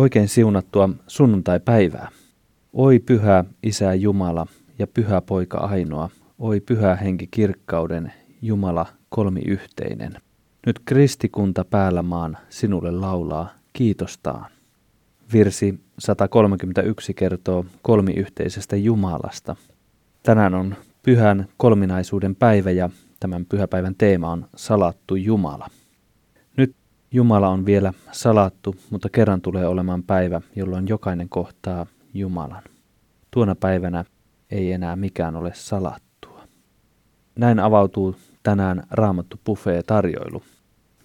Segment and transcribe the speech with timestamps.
[0.00, 2.08] Oikein siunattua sunnuntai-päivää.
[2.72, 4.46] Oi pyhä Isä Jumala
[4.78, 10.29] ja pyhä Poika ainoa, oi pyhä henki kirkkauden, Jumala kolmiyhteinen.
[10.66, 14.50] Nyt kristikunta päällä maan sinulle laulaa kiitostaan.
[15.32, 19.56] Virsi 131 kertoo kolmiyhteisestä Jumalasta.
[20.22, 22.90] Tänään on pyhän kolminaisuuden päivä ja
[23.20, 25.68] tämän pyhäpäivän teema on salattu Jumala.
[27.12, 32.62] Jumala on vielä salattu, mutta kerran tulee olemaan päivä, jolloin jokainen kohtaa Jumalan.
[33.30, 34.04] Tuona päivänä
[34.50, 36.42] ei enää mikään ole salattua.
[37.36, 40.42] Näin avautuu tänään Raamattu Buffet tarjoilu.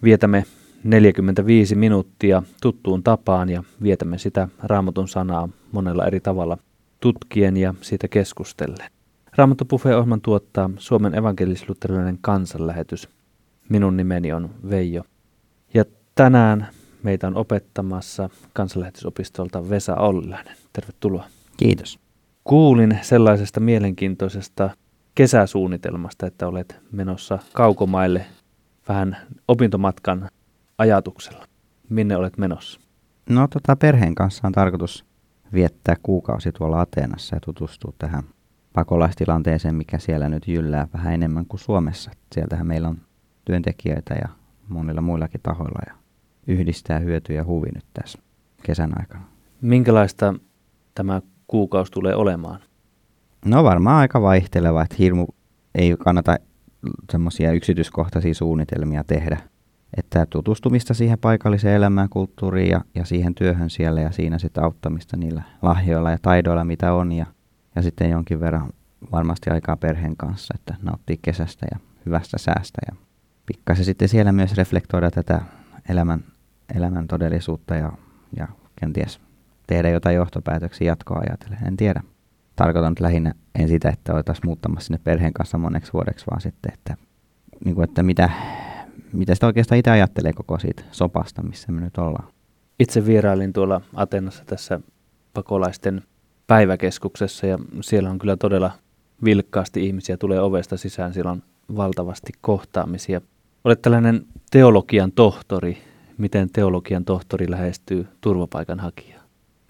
[0.02, 0.44] Vietämme
[0.84, 6.58] 45 minuuttia tuttuun tapaan ja vietämme sitä Raamatun sanaa monella eri tavalla
[7.00, 8.90] tutkien ja siitä keskustellen.
[9.36, 13.08] Raamattu Buffet-ohjelman tuottaa Suomen evankelis-luterilainen kansanlähetys.
[13.68, 15.02] Minun nimeni on Veijo
[15.74, 16.68] ja tänään
[17.02, 20.56] meitä on opettamassa kansanlähetysopistolta Vesa Ollilainen.
[20.72, 21.24] Tervetuloa.
[21.56, 21.98] Kiitos.
[22.44, 24.70] Kuulin sellaisesta mielenkiintoisesta
[25.16, 28.26] kesäsuunnitelmasta, että olet menossa kaukomaille
[28.88, 29.16] vähän
[29.48, 30.28] opintomatkan
[30.78, 31.44] ajatuksella.
[31.88, 32.80] Minne olet menossa?
[33.28, 35.04] No tota, perheen kanssa on tarkoitus
[35.52, 38.22] viettää kuukausi tuolla Ateenassa ja tutustua tähän
[38.72, 42.10] pakolaistilanteeseen, mikä siellä nyt jyllää vähän enemmän kuin Suomessa.
[42.32, 42.98] Sieltähän meillä on
[43.44, 44.28] työntekijöitä ja
[44.68, 45.94] monilla muillakin tahoilla ja
[46.46, 48.18] yhdistää hyöty ja huvi nyt tässä
[48.62, 49.24] kesän aikana.
[49.60, 50.34] Minkälaista
[50.94, 52.60] tämä kuukausi tulee olemaan?
[53.46, 55.26] No varmaan aika vaihteleva, että hirmu
[55.74, 56.36] ei kannata
[57.12, 59.38] semmoisia yksityiskohtaisia suunnitelmia tehdä.
[59.96, 65.16] Että tutustumista siihen paikalliseen elämään, kulttuuriin ja, ja siihen työhön siellä ja siinä sitten auttamista
[65.16, 67.12] niillä lahjoilla ja taidoilla, mitä on.
[67.12, 67.26] Ja,
[67.76, 68.70] ja sitten jonkin verran
[69.12, 72.96] varmasti aikaa perheen kanssa, että nauttii kesästä ja hyvästä säästä ja
[73.46, 75.40] pikkasen sitten siellä myös reflektoida tätä
[75.88, 76.24] elämän,
[76.74, 77.92] elämän todellisuutta ja,
[78.36, 78.48] ja
[78.80, 79.20] kenties
[79.66, 81.66] tehdä jotain johtopäätöksiä jatkoa ajatellen.
[81.66, 82.02] En tiedä.
[82.56, 86.72] Tarkoitan nyt lähinnä en sitä, että oltaisiin muuttamassa sinne perheen kanssa moneksi vuodeksi, vaan sitten,
[86.74, 86.96] että,
[87.64, 88.30] niin kuin, että mitä,
[89.12, 92.28] mitä sitä oikeastaan itse ajattelee koko siitä sopasta, missä me nyt ollaan.
[92.80, 94.80] Itse vierailin tuolla Atenassa tässä
[95.34, 96.02] pakolaisten
[96.46, 98.70] päiväkeskuksessa ja siellä on kyllä todella
[99.24, 101.14] vilkkaasti ihmisiä tulee ovesta sisään.
[101.14, 101.42] Siellä on
[101.76, 103.20] valtavasti kohtaamisia
[103.66, 105.78] Olet tällainen teologian tohtori.
[106.18, 109.15] Miten teologian tohtori lähestyy turvapaikanhakijaa?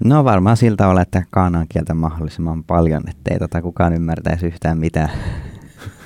[0.05, 5.11] No varmaan siltä tavalla, että kaanaan kieltä mahdollisimman paljon, ettei tota kukaan ymmärtäisi yhtään mitään.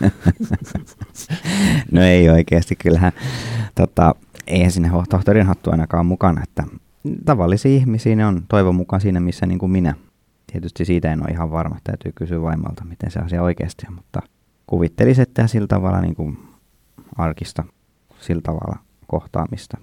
[1.92, 3.12] no ei oikeasti, kyllähän
[3.74, 4.14] tota,
[4.46, 6.64] eihän sinne tohtorin hattu ainakaan mukana, että
[7.24, 9.94] tavallisia ihmisiä ne on toivon mukaan siinä, missä niin kuin minä.
[10.52, 14.22] Tietysti siitä en ole ihan varma, täytyy kysyä vaimalta, miten se asia oikeasti on, mutta
[14.66, 16.38] kuvittelisin, että sillä tavalla niin kuin
[17.16, 17.64] arkista
[18.20, 19.78] sillä tavalla kohtaamista.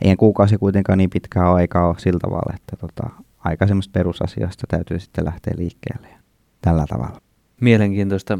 [0.00, 3.10] Eihän kuukausi kuitenkaan niin pitkää aikaa ole sillä tavalla, että tota,
[3.44, 6.18] aika semmoista perusasioista täytyy sitten lähteä liikkeelle ja
[6.60, 7.20] tällä tavalla.
[7.60, 8.38] Mielenkiintoista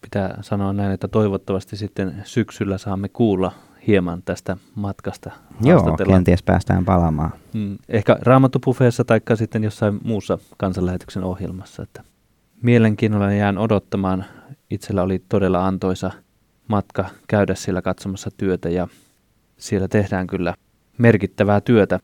[0.00, 3.52] pitää sanoa näin, että toivottavasti sitten syksyllä saamme kuulla
[3.86, 5.30] hieman tästä matkasta.
[5.60, 7.30] Joo, kenties päästään palaamaan.
[7.54, 11.82] Hmm, ehkä raamattupufeessa tai sitten jossain muussa kansanlähetyksen ohjelmassa.
[11.82, 12.04] Että
[12.62, 14.24] mielenkiinnolla jään odottamaan.
[14.70, 16.10] Itsellä oli todella antoisa–
[16.68, 18.88] matka käydä siellä katsomassa työtä ja
[19.56, 20.54] siellä tehdään kyllä
[20.98, 22.00] merkittävää työtä.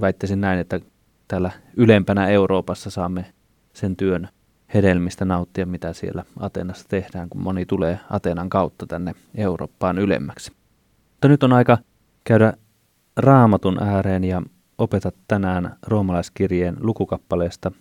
[0.00, 0.80] Väittäisin näin, että
[1.30, 3.24] täällä ylempänä Euroopassa saamme
[3.72, 4.28] sen työn
[4.74, 10.52] hedelmistä nauttia, mitä siellä Atenassa tehdään, kun moni tulee Atenan kautta tänne Eurooppaan ylemmäksi.
[11.10, 11.78] Mutta nyt on aika
[12.24, 12.52] käydä
[13.16, 14.42] raamatun ääreen ja
[14.78, 17.72] opeta tänään roomalaiskirjeen lukukappaleesta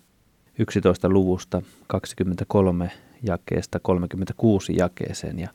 [0.59, 2.91] 11 luvusta 23
[3.23, 5.39] jakeesta 36 jakeeseen.
[5.39, 5.49] Ja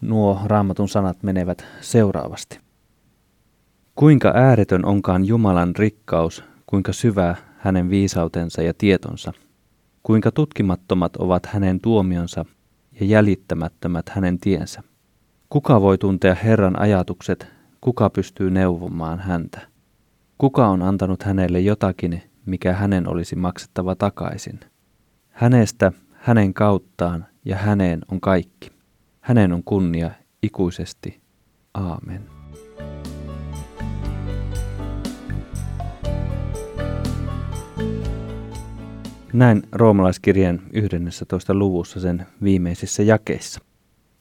[0.00, 2.58] Nuo raamatun sanat menevät seuraavasti.
[3.94, 9.32] Kuinka ääretön onkaan Jumalan rikkaus, kuinka syvä hänen viisautensa ja tietonsa,
[10.02, 12.44] kuinka tutkimattomat ovat hänen tuomionsa
[13.00, 14.82] ja jäljittämättömät hänen tiensä.
[15.48, 17.46] Kuka voi tuntea Herran ajatukset,
[17.80, 19.60] kuka pystyy neuvomaan häntä?
[20.38, 24.60] Kuka on antanut hänelle jotakin, mikä hänen olisi maksettava takaisin?
[25.30, 28.70] Hänestä, hänen kauttaan ja häneen on kaikki.
[29.20, 30.10] Hänen on kunnia
[30.42, 31.20] ikuisesti.
[31.74, 32.33] Aamen.
[39.34, 41.54] Näin roomalaiskirjeen 11.
[41.54, 43.60] luvussa sen viimeisissä jakeissa.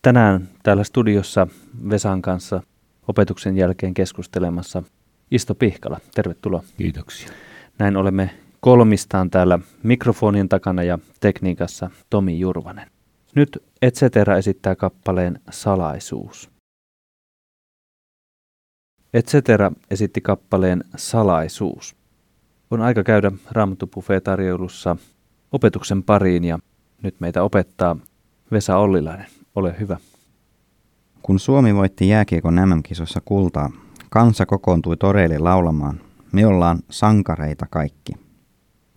[0.01, 1.47] Tänään täällä studiossa
[1.89, 2.61] Vesan kanssa
[3.07, 4.83] opetuksen jälkeen keskustelemassa
[5.31, 5.99] Isto Pihkala.
[6.15, 6.63] Tervetuloa.
[6.77, 7.29] Kiitoksia.
[7.79, 8.29] Näin olemme
[8.59, 12.87] kolmistaan täällä mikrofonin takana ja tekniikassa Tomi Jurvanen.
[13.35, 16.49] Nyt Etcetera esittää kappaleen Salaisuus.
[19.13, 22.02] Etcetera esitti kappaleen Salaisuus.
[22.71, 23.89] On aika käydä Raamattu
[24.23, 24.95] tarjoulussa
[25.51, 26.59] opetuksen pariin ja
[27.03, 27.95] nyt meitä opettaa
[28.51, 29.27] Vesa Ollilainen.
[29.55, 29.97] Ole hyvä.
[31.21, 33.71] Kun Suomi voitti jääkiekon MM-kisossa kultaa,
[34.09, 36.01] kansa kokoontui toreille laulamaan.
[36.31, 38.13] Me ollaan sankareita kaikki.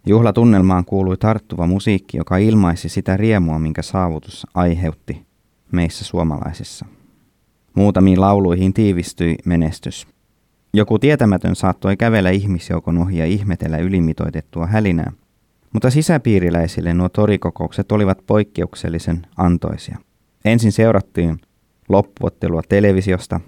[0.07, 5.27] Juhlatunnelmaan kuului tarttuva musiikki, joka ilmaisi sitä riemua, minkä saavutus aiheutti
[5.73, 6.87] meissä suomalaisissa.
[7.75, 10.07] Muutamiin lauluihin tiivistyi menestys.
[10.77, 15.13] Joku tietämätön saattoi kävellä ihmisjoukon ohi ja ihmetellä ylimitoitettua hälinää,
[15.73, 19.99] mutta sisäpiiriläisille nuo torikokoukset olivat poikkeuksellisen antoisia.
[20.45, 21.39] Ensin seurattiin
[21.89, 23.41] loppuottelua televisiosta,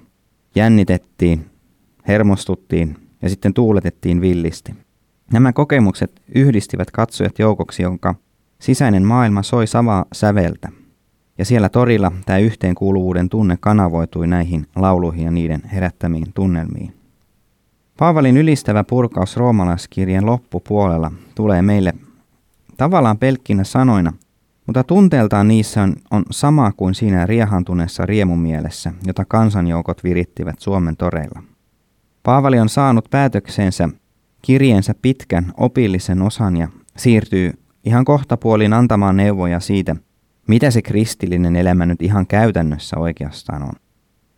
[0.54, 1.46] jännitettiin,
[2.08, 4.74] hermostuttiin ja sitten tuuletettiin villisti.
[5.32, 8.14] Nämä kokemukset yhdistivät katsojat joukoksi, jonka
[8.60, 10.68] sisäinen maailma soi samaa säveltä.
[11.38, 16.97] Ja siellä torilla tämä yhteenkuuluvuuden tunne kanavoitui näihin lauluihin ja niiden herättämiin tunnelmiin.
[17.98, 21.92] Paavalin ylistävä purkaus roomalaiskirjan loppupuolella tulee meille
[22.76, 24.12] tavallaan pelkkinä sanoina,
[24.66, 31.42] mutta tunteeltaan niissä on, on sama kuin siinä riehantuneessa riemumielessä, jota kansanjoukot virittivät Suomen toreilla.
[32.22, 33.88] Paavali on saanut päätöksensä
[34.42, 37.52] kirjeensä pitkän opillisen osan ja siirtyy
[37.84, 39.96] ihan kohtapuolin antamaan neuvoja siitä,
[40.48, 43.72] mitä se kristillinen elämä nyt ihan käytännössä oikeastaan on.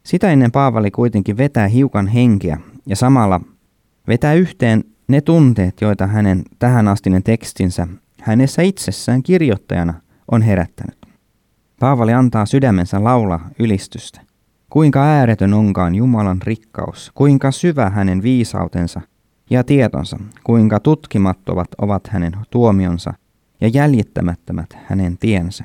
[0.02, 2.60] Sitä ennen Paavali kuitenkin vetää hiukan henkeä
[2.90, 3.40] ja samalla
[4.08, 7.86] vetää yhteen ne tunteet, joita hänen tähänastinen tekstinsä
[8.20, 9.94] hänessä itsessään kirjoittajana
[10.30, 10.98] on herättänyt.
[11.80, 14.20] Paavali antaa sydämensä laula ylistystä.
[14.70, 19.00] Kuinka ääretön onkaan Jumalan rikkaus, kuinka syvä hänen viisautensa
[19.50, 23.14] ja tietonsa, kuinka tutkimattomat ovat hänen tuomionsa
[23.60, 25.64] ja jäljittämättömät hänen tiensä.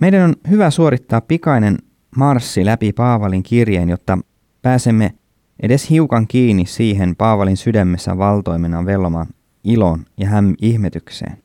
[0.00, 1.78] Meidän on hyvä suorittaa pikainen
[2.16, 4.18] marssi läpi Paavalin kirjeen, jotta
[4.62, 5.14] pääsemme
[5.62, 9.26] edes hiukan kiinni siihen Paavalin sydämessä valtoimena vellomaan
[9.64, 11.38] iloon ja häm ihmetykseen.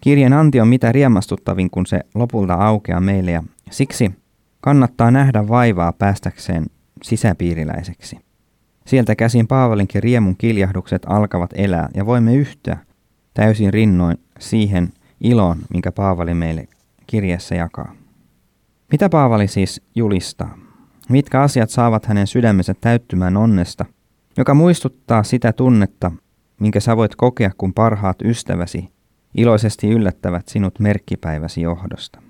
[0.00, 4.10] Kirjan anti on mitä riemastuttavin, kun se lopulta aukeaa meille ja siksi
[4.60, 6.66] kannattaa nähdä vaivaa päästäkseen
[7.02, 8.18] sisäpiiriläiseksi.
[8.86, 12.78] Sieltä käsin Paavalinkin riemun kiljahdukset alkavat elää ja voimme yhtyä
[13.34, 16.68] täysin rinnoin siihen iloon, minkä Paavali meille
[17.06, 17.92] kirjassa jakaa.
[18.92, 20.65] Mitä Paavali siis julistaa?
[21.08, 23.84] Mitkä asiat saavat hänen sydämensä täyttymään onnesta,
[24.36, 26.12] joka muistuttaa sitä tunnetta,
[26.60, 28.90] minkä sä voit kokea, kun parhaat ystäväsi
[29.34, 32.22] iloisesti yllättävät sinut merkkipäiväsi johdosta.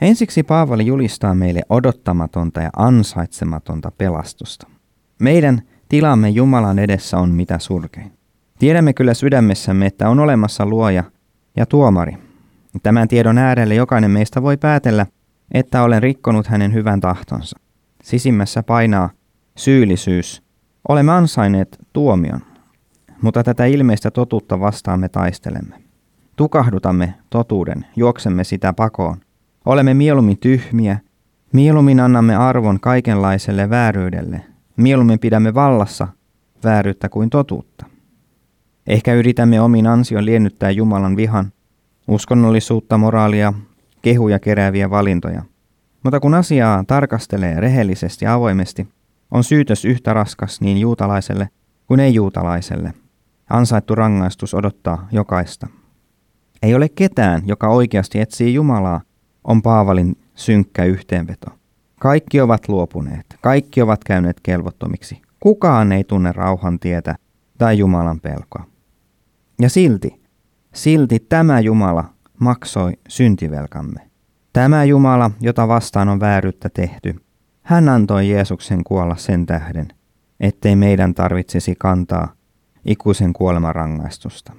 [0.00, 4.66] Ensiksi Paavali julistaa meille odottamatonta ja ansaitsematonta pelastusta.
[5.18, 8.12] Meidän tilamme Jumalan edessä on mitä surkein.
[8.58, 11.04] Tiedämme kyllä sydämessämme, että on olemassa luoja
[11.56, 12.16] ja tuomari.
[12.82, 15.06] Tämän tiedon äärelle jokainen meistä voi päätellä,
[15.52, 17.59] että olen rikkonut hänen hyvän tahtonsa.
[18.02, 19.10] Sisimmässä painaa
[19.56, 20.42] syyllisyys.
[20.88, 22.40] Olemme ansainneet tuomion,
[23.22, 25.76] mutta tätä ilmeistä totuutta vastaan me taistelemme.
[26.36, 29.16] Tukahdutamme totuuden, juoksemme sitä pakoon.
[29.64, 30.98] Olemme mieluummin tyhmiä,
[31.52, 34.44] mieluummin annamme arvon kaikenlaiselle vääryydelle,
[34.76, 36.08] mieluummin pidämme vallassa
[36.64, 37.86] vääryyttä kuin totuutta.
[38.86, 41.52] Ehkä yritämme omin ansion liennyttää Jumalan vihan,
[42.08, 43.52] uskonnollisuutta, moraalia,
[44.02, 45.42] kehuja kerääviä valintoja.
[46.02, 48.88] Mutta kun asiaa tarkastelee rehellisesti ja avoimesti,
[49.30, 51.48] on syytös yhtä raskas niin juutalaiselle
[51.86, 52.94] kuin ei-juutalaiselle.
[53.50, 55.66] Ansaittu rangaistus odottaa jokaista.
[56.62, 59.00] Ei ole ketään, joka oikeasti etsii Jumalaa,
[59.44, 61.46] on Paavalin synkkä yhteenveto.
[62.00, 65.22] Kaikki ovat luopuneet, kaikki ovat käyneet kelvottomiksi.
[65.40, 67.14] Kukaan ei tunne rauhan tietä
[67.58, 68.64] tai Jumalan pelkoa.
[69.60, 70.22] Ja silti,
[70.74, 72.04] silti tämä Jumala
[72.38, 74.09] maksoi syntivelkamme.
[74.52, 77.20] Tämä Jumala, jota vastaan on vääryyttä tehty,
[77.62, 79.88] hän antoi Jeesuksen kuolla sen tähden,
[80.40, 82.32] ettei meidän tarvitsisi kantaa
[82.84, 84.52] ikuisen kuolemarangaistusta.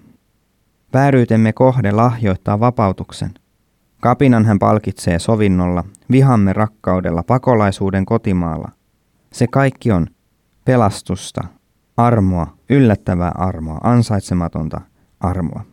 [0.94, 3.34] Vääryytemme kohde lahjoittaa vapautuksen.
[4.02, 8.72] Kapinan hän palkitsee sovinnolla, vihamme rakkaudella, pakolaisuuden kotimaalla.
[9.34, 10.08] Se kaikki on
[10.66, 11.44] pelastusta,
[11.98, 14.82] armoa, yllättävää armoa, ansaitsematonta
[15.20, 15.71] armoa.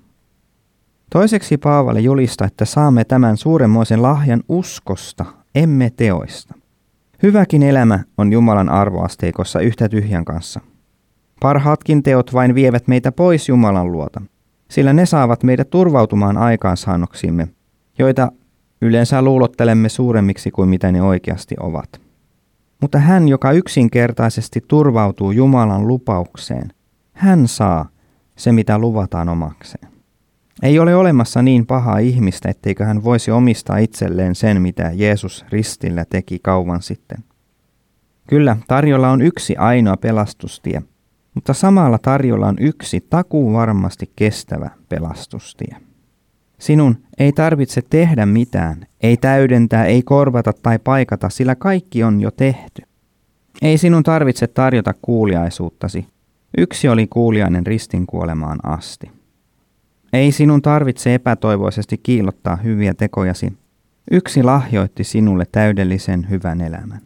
[1.10, 5.24] Toiseksi Paavali julistaa, että saamme tämän suuremmoisen lahjan uskosta,
[5.54, 6.54] emme teoista.
[7.22, 10.60] Hyväkin elämä on Jumalan arvoasteikossa yhtä tyhjän kanssa.
[11.40, 14.22] Parhaatkin teot vain vievät meitä pois Jumalan luota,
[14.70, 17.48] sillä ne saavat meidät turvautumaan aikaansaannoksimme,
[17.98, 18.32] joita
[18.82, 22.00] yleensä luulottelemme suuremmiksi kuin mitä ne oikeasti ovat.
[22.80, 26.72] Mutta hän, joka yksinkertaisesti turvautuu Jumalan lupaukseen,
[27.12, 27.88] hän saa
[28.36, 29.97] se, mitä luvataan omakseen.
[30.62, 36.04] Ei ole olemassa niin pahaa ihmistä, etteikö hän voisi omistaa itselleen sen, mitä Jeesus ristillä
[36.04, 37.18] teki kauan sitten.
[38.26, 40.82] Kyllä, tarjolla on yksi ainoa pelastustie,
[41.34, 45.76] mutta samalla tarjolla on yksi takuu varmasti kestävä pelastustie.
[46.58, 52.30] Sinun ei tarvitse tehdä mitään, ei täydentää, ei korvata tai paikata, sillä kaikki on jo
[52.30, 52.82] tehty.
[53.62, 56.06] Ei sinun tarvitse tarjota kuuliaisuuttasi.
[56.58, 59.17] Yksi oli kuuliainen ristin kuolemaan asti.
[60.12, 63.58] Ei sinun tarvitse epätoivoisesti kiillottaa hyviä tekojasi.
[64.10, 67.00] Yksi lahjoitti sinulle täydellisen hyvän elämän.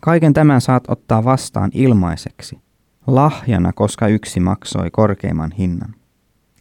[0.00, 2.58] Kaiken tämän saat ottaa vastaan ilmaiseksi,
[3.06, 5.94] lahjana, koska yksi maksoi korkeimman hinnan.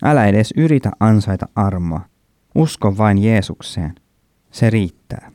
[0.03, 2.01] Älä edes yritä ansaita armoa.
[2.55, 3.95] Usko vain Jeesukseen.
[4.51, 5.31] Se riittää.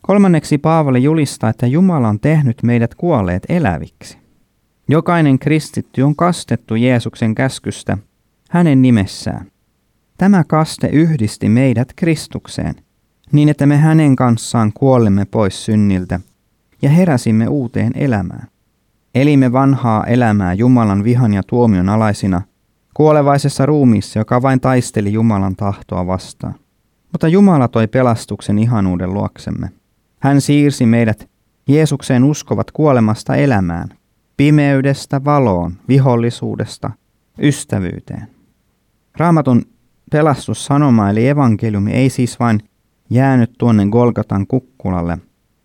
[0.00, 4.18] Kolmanneksi Paavali julistaa, että Jumala on tehnyt meidät kuolleet eläviksi.
[4.88, 7.98] Jokainen kristitty on kastettu Jeesuksen käskystä
[8.50, 9.46] hänen nimessään.
[10.18, 12.74] Tämä kaste yhdisti meidät Kristukseen,
[13.32, 16.20] niin että me hänen kanssaan kuollemme pois synniltä
[16.82, 18.46] ja heräsimme uuteen elämään.
[19.14, 22.42] Elimme vanhaa elämää Jumalan vihan ja tuomion alaisina,
[22.94, 26.54] kuolevaisessa ruumiissa, joka vain taisteli Jumalan tahtoa vastaan.
[27.12, 29.70] Mutta Jumala toi pelastuksen ihanuuden luoksemme.
[30.18, 31.30] Hän siirsi meidät
[31.68, 33.88] Jeesukseen uskovat kuolemasta elämään,
[34.36, 36.90] pimeydestä valoon, vihollisuudesta
[37.42, 38.39] ystävyyteen.
[39.20, 39.62] Raamatun
[40.10, 42.60] pelastussanoma eli evankeliumi ei siis vain
[43.10, 45.18] jäänyt tuonne Golgatan kukkulalle.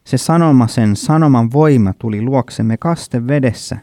[0.03, 3.77] Se sanoma, sen sanoman voima tuli luoksemme kaste vedessä,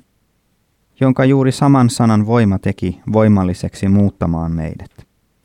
[1.00, 4.90] jonka juuri saman sanan voima teki voimalliseksi muuttamaan meidät.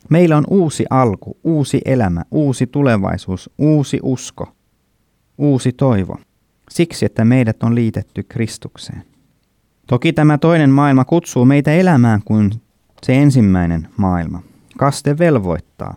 [0.09, 4.47] Meillä on uusi alku, uusi elämä, uusi tulevaisuus, uusi usko,
[5.37, 6.17] uusi toivo,
[6.69, 9.03] siksi että meidät on liitetty Kristukseen.
[9.87, 12.51] Toki tämä toinen maailma kutsuu meitä elämään kuin
[13.03, 14.41] se ensimmäinen maailma.
[14.77, 15.95] Kaste velvoittaa,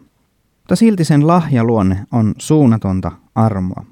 [0.58, 3.84] mutta silti sen lahjaluonne on suunnatonta armoa.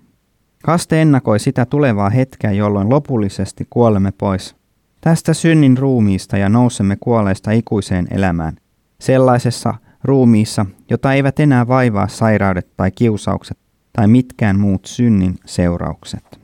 [0.65, 4.57] Kaste ennakoi sitä tulevaa hetkeä, jolloin lopullisesti kuolemme pois
[5.00, 8.57] tästä synnin ruumiista ja nousemme kuolleista ikuiseen elämään,
[9.00, 9.75] sellaisessa
[10.05, 13.59] ruumiissa, jota eivät enää vaivaa sairaudet tai kiusaukset
[13.93, 16.41] tai mitkään muut synnin seuraukset.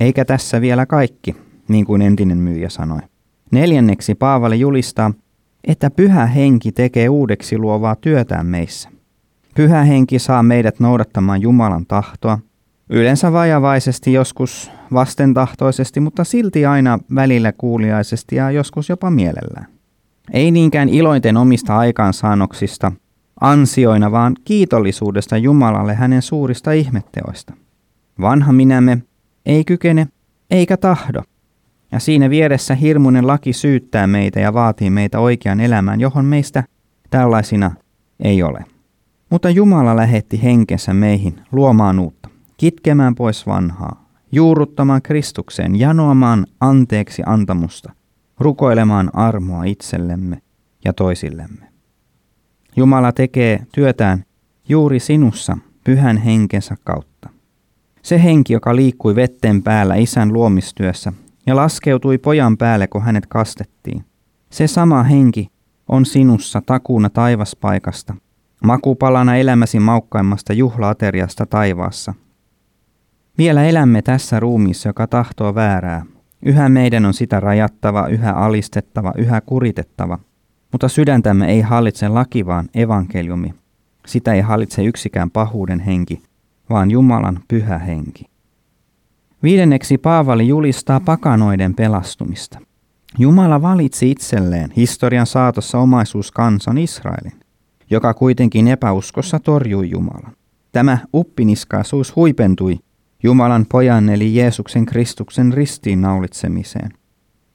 [0.00, 1.36] Eikä tässä vielä kaikki,
[1.68, 3.00] niin kuin entinen myyjä sanoi.
[3.52, 5.12] Neljänneksi Paavali julistaa,
[5.64, 8.88] että pyhä henki tekee uudeksi luovaa työtään meissä.
[9.54, 12.38] Pyhä henki saa meidät noudattamaan Jumalan tahtoa,
[12.90, 19.66] yleensä vajavaisesti, joskus vastentahtoisesti, mutta silti aina välillä kuuliaisesti ja joskus jopa mielellään.
[20.32, 22.92] Ei niinkään iloiten omista aikaansaannoksista,
[23.40, 27.52] ansioina, vaan kiitollisuudesta Jumalalle hänen suurista ihmetteoista.
[28.20, 29.02] Vanha minämme
[29.46, 30.08] ei kykene
[30.50, 31.22] eikä tahdo,
[31.92, 36.64] ja siinä vieressä hirmuinen laki syyttää meitä ja vaatii meitä oikean elämään, johon meistä
[37.10, 37.70] tällaisina
[38.20, 38.64] ei ole.
[39.30, 47.92] Mutta Jumala lähetti henkensä meihin luomaan uutta, kitkemään pois vanhaa, juuruttamaan Kristukseen, janoamaan anteeksi antamusta,
[48.38, 50.42] rukoilemaan armoa itsellemme
[50.84, 51.66] ja toisillemme.
[52.76, 54.24] Jumala tekee työtään
[54.68, 57.28] juuri sinussa pyhän henkensä kautta.
[58.02, 61.12] Se henki, joka liikkui vetten päällä isän luomistyössä,
[61.46, 64.04] ja laskeutui pojan päälle, kun hänet kastettiin.
[64.50, 65.48] Se sama henki
[65.88, 68.14] on sinussa takuuna taivaspaikasta,
[68.64, 72.14] makupalana elämäsi maukkaimmasta juhlaateriasta taivaassa.
[73.38, 76.04] Vielä elämme tässä ruumiissa, joka tahtoo väärää.
[76.42, 80.18] Yhä meidän on sitä rajattava, yhä alistettava, yhä kuritettava.
[80.72, 83.54] Mutta sydäntämme ei hallitse laki, vaan evankeliumi.
[84.06, 86.22] Sitä ei hallitse yksikään pahuuden henki,
[86.70, 88.31] vaan Jumalan pyhä henki.
[89.42, 92.58] Viidenneksi Paavali julistaa pakanoiden pelastumista.
[93.18, 97.40] Jumala valitsi itselleen historian saatossa omaisuuskansan Israelin,
[97.90, 100.32] joka kuitenkin epäuskossa torjui Jumalan.
[100.72, 102.78] Tämä uppiniskaisuus huipentui
[103.22, 106.90] Jumalan pojan eli Jeesuksen Kristuksen ristiinnaulitsemiseen.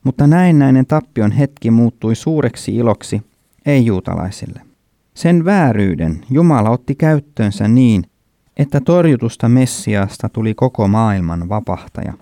[0.04, 3.22] Mutta näennäinen tappion hetki muuttui suureksi iloksi
[3.66, 4.62] ei-juutalaisille.
[5.14, 8.04] Sen vääryyden Jumala otti käyttöönsä niin,
[8.58, 12.14] että torjutusta Messiasta tuli koko maailman vapahtaja.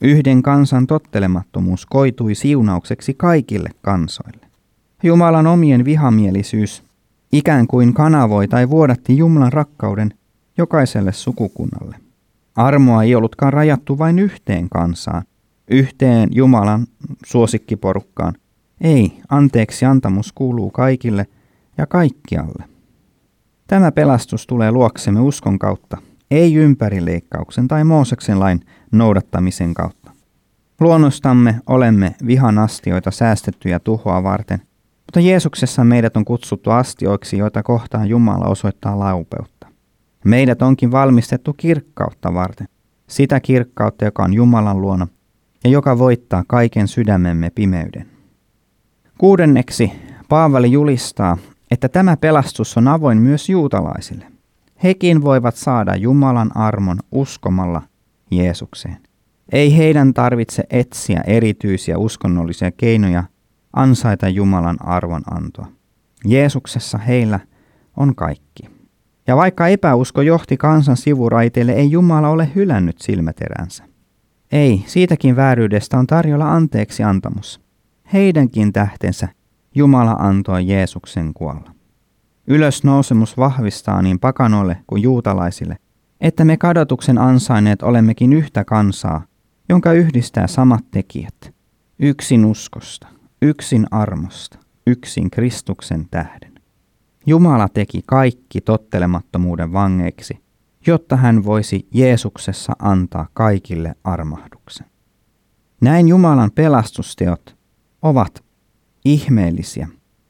[0.00, 4.46] Yhden kansan tottelemattomuus koitui siunaukseksi kaikille kansoille.
[5.02, 6.82] Jumalan omien vihamielisyys
[7.32, 10.14] ikään kuin kanavoi tai vuodatti Jumalan rakkauden
[10.58, 11.96] jokaiselle sukukunnalle.
[12.56, 15.22] Armoa ei ollutkaan rajattu vain yhteen kansaan,
[15.70, 16.86] yhteen Jumalan
[17.26, 18.34] suosikkiporukkaan.
[18.80, 21.26] Ei, anteeksi antamus kuuluu kaikille
[21.78, 22.64] ja kaikkialle.
[23.70, 25.96] Tämä pelastus tulee luoksemme uskon kautta,
[26.30, 28.60] ei ympärileikkauksen tai Mooseksen lain
[28.92, 30.10] noudattamisen kautta.
[30.80, 34.60] Luonnostamme olemme vihan astioita säästettyjä tuhoa varten,
[35.06, 39.66] mutta Jeesuksessa meidät on kutsuttu astioiksi, joita kohtaan Jumala osoittaa laupeutta.
[40.24, 42.68] Meidät onkin valmistettu kirkkautta varten,
[43.06, 45.06] sitä kirkkautta, joka on Jumalan luona
[45.64, 48.06] ja joka voittaa kaiken sydämemme pimeyden.
[49.18, 49.92] Kuudenneksi
[50.28, 51.38] Paavali julistaa,
[51.70, 54.26] että tämä pelastus on avoin myös juutalaisille.
[54.82, 57.82] Hekin voivat saada Jumalan armon uskomalla
[58.30, 58.96] Jeesukseen.
[59.52, 63.24] Ei heidän tarvitse etsiä erityisiä uskonnollisia keinoja
[63.72, 65.66] ansaita Jumalan arvon antoa.
[66.24, 67.40] Jeesuksessa heillä
[67.96, 68.62] on kaikki.
[69.26, 73.84] Ja vaikka epäusko johti kansan sivuraiteille, ei Jumala ole hylännyt silmäteränsä.
[74.52, 77.60] Ei, siitäkin vääryydestä on tarjolla anteeksi antamus.
[78.12, 79.28] Heidänkin tähtensä
[79.74, 81.74] Jumala antoi Jeesuksen kuolla.
[82.46, 85.76] Ylösnousemus vahvistaa niin pakanoille kuin juutalaisille,
[86.20, 89.22] että me kadotuksen ansaineet olemmekin yhtä kansaa,
[89.68, 91.54] jonka yhdistää samat tekijät,
[91.98, 93.06] yksin uskosta,
[93.42, 96.52] yksin armosta, yksin Kristuksen tähden.
[97.26, 100.40] Jumala teki kaikki tottelemattomuuden vangeiksi,
[100.86, 104.86] jotta hän voisi Jeesuksessa antaa kaikille armahduksen.
[105.80, 107.56] Näin Jumalan pelastusteot
[108.02, 108.44] ovat
[109.04, 109.88] ihmeellisiä,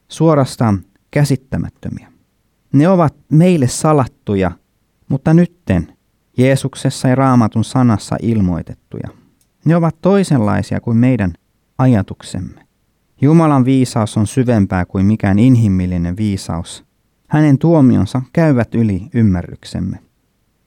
[0.09, 2.13] suorastaan käsittämättömiä.
[2.73, 4.51] Ne ovat meille salattuja,
[5.09, 5.97] mutta nytten
[6.37, 9.09] Jeesuksessa ja raamatun sanassa ilmoitettuja.
[9.65, 11.33] Ne ovat toisenlaisia kuin meidän
[11.79, 12.67] ajatuksemme.
[13.23, 16.85] Jumalan viisaus on syvempää kuin mikään inhimillinen viisaus.
[17.27, 19.99] Hänen tuomionsa käyvät yli ymmärryksemme.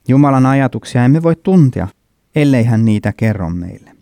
[0.08, 1.88] Jumalan ajatuksia emme voi tuntea,
[2.36, 3.96] ellei hän niitä kerro meille.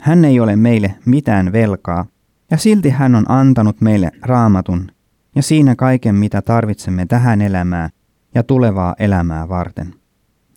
[0.00, 2.06] Hän ei ole meille mitään velkaa,
[2.54, 4.90] ja silti hän on antanut meille raamatun
[5.36, 7.90] ja siinä kaiken, mitä tarvitsemme tähän elämään
[8.34, 9.94] ja tulevaa elämää varten.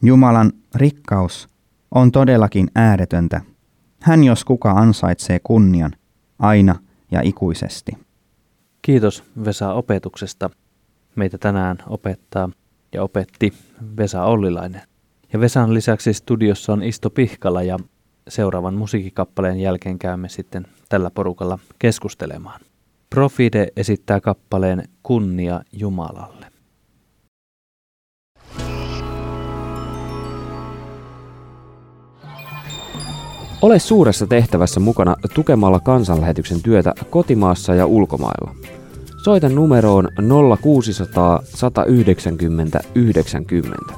[0.03, 1.49] Jumalan rikkaus
[1.91, 3.41] on todellakin ääretöntä.
[4.01, 5.91] Hän jos kuka ansaitsee kunnian
[6.39, 6.75] aina
[7.11, 7.91] ja ikuisesti.
[8.81, 10.49] Kiitos Vesa opetuksesta.
[11.15, 12.49] Meitä tänään opettaa
[12.93, 13.53] ja opetti
[13.97, 14.81] Vesa Ollilainen.
[15.33, 17.79] Ja Vesan lisäksi studiossa on Isto Pihkala ja
[18.27, 22.61] seuraavan musiikkikappaleen jälkeen käymme sitten tällä porukalla keskustelemaan.
[23.09, 26.47] Profide esittää kappaleen Kunnia Jumalalle.
[33.61, 38.55] Ole suuressa tehtävässä mukana tukemalla kansanlähetyksen työtä kotimaassa ja ulkomailla.
[39.23, 40.07] Soita numeroon
[40.61, 43.93] 0600 190 90.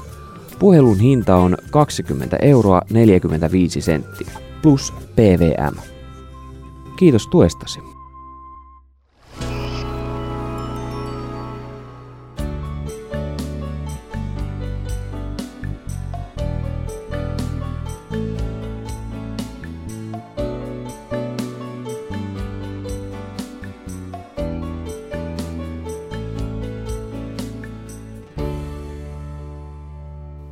[0.58, 4.30] Puhelun hinta on 20 euroa 45 senttiä
[4.62, 5.89] plus PVM.
[7.00, 7.80] Kiitos tuestasi.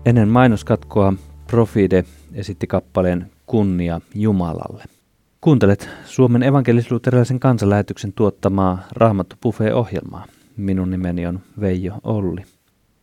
[0.04, 1.12] Ennen mainoskatkoa
[1.50, 4.97] Profide esitti kappaleen Kunnia Jumalalle.
[5.40, 9.37] Kuuntelet Suomen evankelisluterilaisen kansanlähetyksen tuottamaa Raamattu
[9.74, 12.44] ohjelmaa Minun nimeni on Veijo Olli.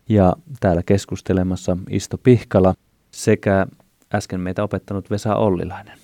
[0.09, 2.73] Ja täällä keskustelemassa Isto Pihkala
[3.11, 3.67] sekä
[4.13, 5.97] äsken meitä opettanut Vesa Ollilainen.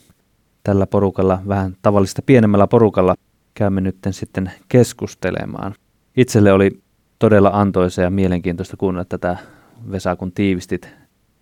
[0.64, 3.16] Tällä porukalla, vähän tavallista pienemmällä porukalla,
[3.54, 5.76] käymme nyt sitten keskustelemaan.
[6.18, 6.82] Itselle oli
[7.20, 9.38] todella antoisa ja mielenkiintoista kuunnella tätä
[9.92, 10.90] Vesa, kun tiivistit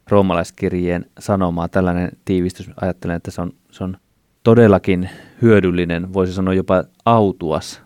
[0.09, 1.67] roomalaiskirjeen sanomaa.
[1.67, 3.97] Tällainen tiivistys, ajattelen, että se on, se on
[4.43, 5.09] todellakin
[5.41, 7.81] hyödyllinen, voisi sanoa jopa autuas,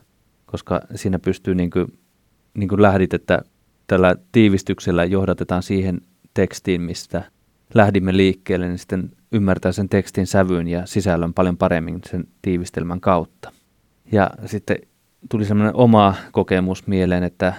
[0.45, 1.99] koska siinä pystyy niin kuin,
[2.53, 3.41] niin kuin lähdit, että
[3.87, 6.01] tällä tiivistyksellä johdatetaan siihen
[6.33, 7.23] tekstiin, mistä
[7.73, 13.51] lähdimme liikkeelle, niin sitten ymmärtää sen tekstin sävyyn ja sisällön paljon paremmin sen tiivistelmän kautta.
[14.11, 14.77] Ja sitten
[15.29, 17.53] tuli semmoinen oma kokemus mieleen, että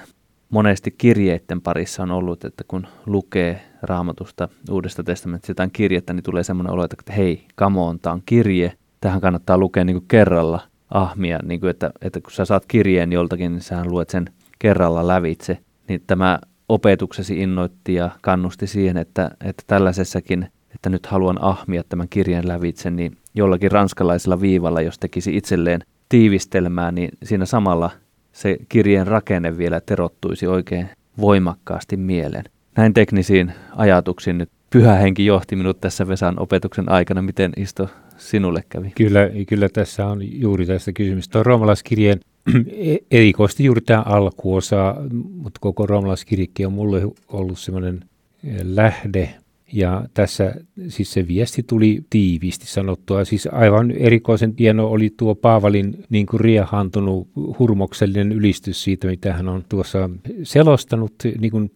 [0.50, 6.42] monesti kirjeiden parissa on ollut, että kun lukee raamatusta uudesta testamentista jotain kirjettä, niin tulee
[6.42, 8.72] semmoinen olo, että hei, come on, tämä on kirje,
[9.04, 13.12] tähän kannattaa lukea niin kuin kerralla ahmia, niin kuin että, että kun sä saat kirjeen
[13.12, 14.24] joltakin, niin sä luet sen
[14.58, 16.38] kerralla lävitse, niin tämä
[16.68, 22.90] opetuksesi innoitti ja kannusti siihen, että, että tällaisessakin, että nyt haluan ahmia tämän kirjeen lävitse,
[22.90, 27.90] niin jollakin ranskalaisella viivalla, jos tekisi itselleen tiivistelmää, niin siinä samalla
[28.32, 30.88] se kirjeen rakenne vielä terottuisi oikein
[31.20, 32.44] voimakkaasti mieleen.
[32.76, 37.22] Näin teknisiin ajatuksiin nyt pyhä henki johti minut tässä Vesan opetuksen aikana.
[37.22, 38.92] Miten Isto sinulle kävi?
[38.96, 41.29] Kyllä, kyllä tässä on juuri tästä kysymys.
[41.29, 42.20] Tuo roomalaiskirjeen
[42.72, 48.05] e- erikoisesti juuri tämä alkuosa, mutta koko roomalaiskirjekin on mulle ollut semmoinen
[48.62, 49.35] lähde
[49.72, 50.55] Ja tässä
[50.88, 53.24] siis se viesti tuli tiiviisti sanottua.
[53.24, 59.48] Siis aivan erikoisen hieno oli tuo Paavalin niin kuin riehantunut hurmoksellinen ylistys siitä, mitä hän
[59.48, 60.11] on tuossa
[60.42, 61.72] selostanut niin kuin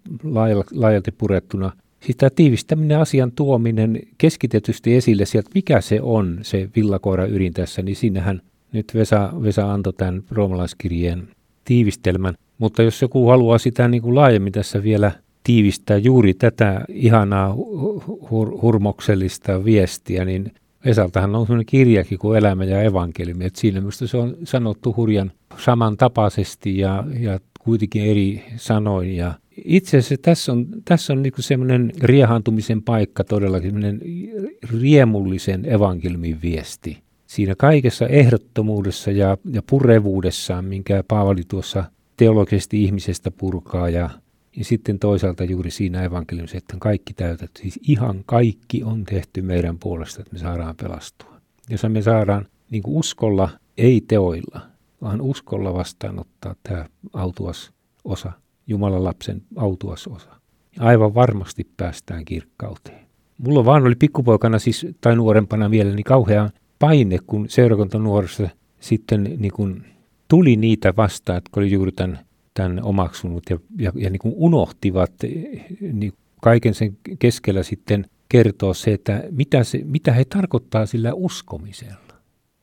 [0.72, 1.72] laajalti purettuna.
[2.00, 7.82] Siis tämä tiivistäminen, asian tuominen keskitetysti esille sieltä, mikä se on se villakoira ydin tässä,
[7.82, 11.28] niin sinnehän nyt Vesa, Vesa antoi tämän roomalaiskirjeen
[11.64, 12.34] tiivistelmän.
[12.58, 15.12] Mutta jos joku haluaa sitä niin kuin laajemmin tässä vielä
[15.44, 17.54] tiivistää juuri tätä ihanaa
[18.06, 20.52] hur- hurmoksellista viestiä, niin
[20.84, 25.32] Vesaltahan on sellainen kirjakin kuin Elämä ja evankeliumi, että siinä minusta se on sanottu hurjan
[25.58, 29.16] samantapaisesti ja, ja kuitenkin eri sanoin.
[29.16, 34.00] Ja itse asiassa tässä on, tässä on niin semmoinen riehantumisen paikka todellakin, semmoinen
[34.80, 36.98] riemullisen evankeliumin viesti.
[37.26, 41.84] Siinä kaikessa ehdottomuudessa ja, ja purevuudessaan, minkä Paavali tuossa
[42.16, 44.10] teologisesti ihmisestä purkaa ja
[44.58, 49.78] ja sitten toisaalta juuri siinä evankeliumissa, että kaikki täytät, siis ihan kaikki on tehty meidän
[49.78, 51.40] puolesta, että me saadaan pelastua.
[51.70, 54.60] Jos me saadaan niin uskolla, ei teoilla,
[55.02, 57.72] vaan uskolla vastaanottaa tämä autuas
[58.04, 58.32] osa,
[58.68, 60.31] Jumalan lapsen autuas osa.
[60.76, 63.07] Ja aivan varmasti päästään kirkkauteen.
[63.38, 68.48] Mulla vaan oli pikkupoikana siis, tai nuorempana mielelläni kauhea paine, kun seurakuntanuorissa
[68.81, 69.85] sitten niin kuin
[70.28, 72.18] tuli niitä vastaan, jotka oli juuri tämän
[72.59, 75.12] tämän omaksunut ja, ja, ja niin kuin unohtivat
[75.92, 82.14] niin kaiken sen keskellä sitten kertoa se, että mitä, se, mitä he tarkoittaa sillä uskomisella.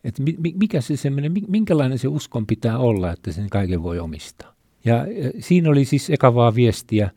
[0.04, 0.24] Että
[0.56, 4.55] mikä se semmoinen, minkälainen se uskon pitää olla, että sen kaiken voi omistaa.
[4.86, 5.06] Ja
[5.40, 7.10] siinä oli siis ekavaa viestiä,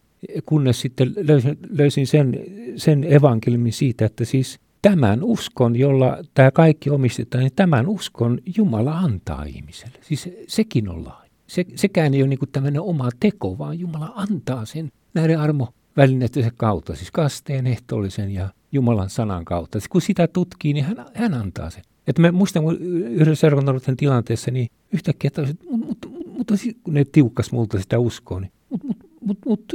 [0.47, 2.41] kunnes sitten löysin, löysin sen,
[2.77, 8.99] sen evankeliumin siitä, että siis tämän uskon, jolla tämä kaikki omistetaan, niin tämän uskon Jumala
[8.99, 9.99] antaa ihmiselle.
[10.03, 14.65] Siis sekin on lahja se, sekään ei ole niin tämmöinen oma teko, vaan Jumala antaa
[14.65, 19.79] sen näiden armo välineiden kautta, siis kasteen, ehtoollisen ja Jumalan sanan kautta.
[19.91, 21.83] Kun sitä tutkii, niin hän, hän antaa sen.
[22.07, 23.49] Että mä muistan, kun yhdessä
[23.97, 26.51] tilanteessa, niin yhtäkkiä että mutta mut, mut,
[26.83, 29.75] kun ne tiukkas multa sitä uskoa, niin mutta mut, mut, mut,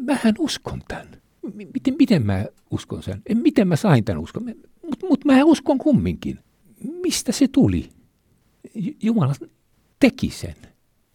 [0.00, 1.06] mähän uskon tämän.
[1.74, 3.22] Miten, miten mä uskon sen?
[3.34, 4.44] Miten mä sain tämän uskon?
[4.90, 6.38] Mutta mut mä uskon kumminkin.
[7.02, 7.88] Mistä se tuli?
[9.02, 9.34] Jumala
[10.00, 10.54] teki sen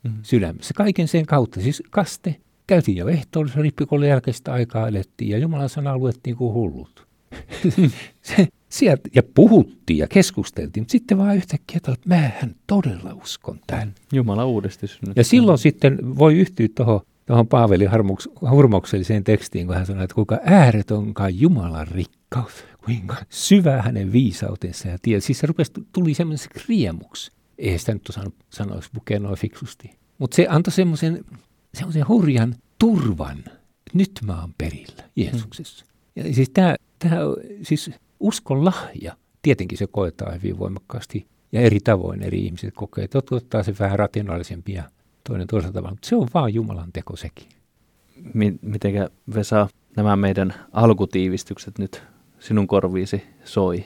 [0.03, 0.13] mm.
[0.23, 0.73] sydämessä.
[0.73, 2.35] Kaiken sen kautta, siis kaste,
[2.67, 7.06] käytiin jo ehtoollisella rippikoulun jälkeistä aikaa elettiin ja Jumalan sanaa luettiin kuin hullut.
[8.21, 13.95] Se, sieltä, ja puhuttiin ja keskusteltiin, mutta sitten vaan yhtäkkiä, että mähän todella uskon tämän.
[14.13, 17.89] Jumala uudesti Ja silloin sitten voi yhtyä tuohon tuohon Paavelin
[18.49, 22.53] hurmokselliseen tekstiin, kun hän sanoi, että kuinka ääretönkaan Jumalan rikkaus,
[22.85, 25.19] kuinka syvä hänen viisautensa ja tie.
[25.19, 27.31] Siis se rupesi, tuli semmoisen riemuksi.
[27.57, 28.79] Eihän sitä nyt osannut sanoa,
[29.19, 29.91] noin fiksusti.
[30.17, 31.25] Mutta se antoi semmoisen,
[31.73, 33.43] semmoisen hurjan turvan.
[33.93, 35.85] Nyt mä oon perillä Jeesuksessa.
[35.85, 36.23] Mm.
[36.25, 37.15] Ja siis tämä, tämä
[37.61, 43.03] siis uskon lahja, tietenkin se koetaan hyvin voimakkaasti ja eri tavoin eri ihmiset kokee.
[43.03, 44.83] Että ottaa se vähän rationaalisempi ja
[45.23, 47.47] toinen toisella tavalla, mutta se on vaan Jumalan teko sekin.
[48.61, 52.03] Mitenkä Vesa nämä meidän alkutiivistykset nyt
[52.39, 53.85] sinun korviisi soi?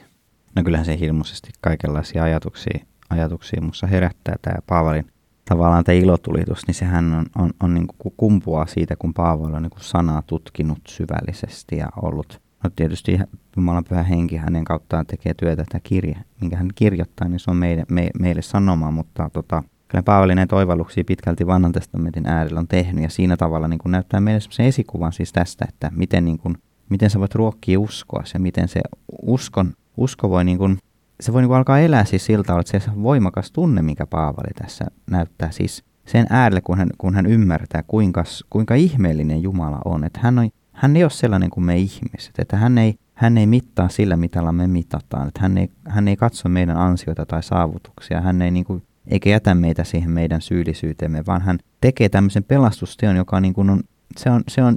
[0.55, 5.07] No kyllähän se hirmuisesti kaikenlaisia ajatuksia ajatuksia minussa herättää tämä Paavalin
[5.49, 9.61] tavallaan tämä ilotulitus, niin sehän on, on, on niin kuin kumpuaa siitä, kun Paavali on
[9.61, 12.40] niin kuin sanaa tutkinut syvällisesti ja ollut.
[12.63, 13.19] No tietysti
[13.57, 17.57] Jumalan pyhä henki hänen kauttaan tekee työtä tämä kirja, minkä hän kirjoittaa, niin se on
[17.57, 22.67] meille, me, meille sanoma, mutta tota, kyllä Paavali näitä oivalluksia pitkälti vanhan testamentin äärellä on
[22.67, 26.37] tehnyt ja siinä tavalla niin kuin näyttää meille sellaisen esikuvan siis tästä, että miten, niin
[26.37, 26.57] kuin,
[26.89, 28.81] miten sä voit ruokkia uskoa ja miten se
[29.21, 30.77] uskon, usko voi niin kuin
[31.21, 34.85] se voi niin alkaa elää siis siltä tavalla, että se voimakas tunne, mikä Paavali tässä
[35.11, 40.03] näyttää siis sen äärelle, kun hän, kun hän ymmärtää, kuinka, kuinka ihmeellinen Jumala on.
[40.03, 40.49] Että hän, on,
[40.81, 44.51] hän ei ole sellainen kuin me ihmiset, että hän ei, hän ei mittaa sillä, mitä
[44.51, 45.27] me mitataan.
[45.27, 49.29] Että hän, ei, hän ei katso meidän ansioita tai saavutuksia, hän ei niin kuin, eikä
[49.29, 53.83] jätä meitä siihen meidän syyllisyyteemme, vaan hän tekee tämmöisen pelastusteon, joka niin kuin on,
[54.17, 54.75] se on, se on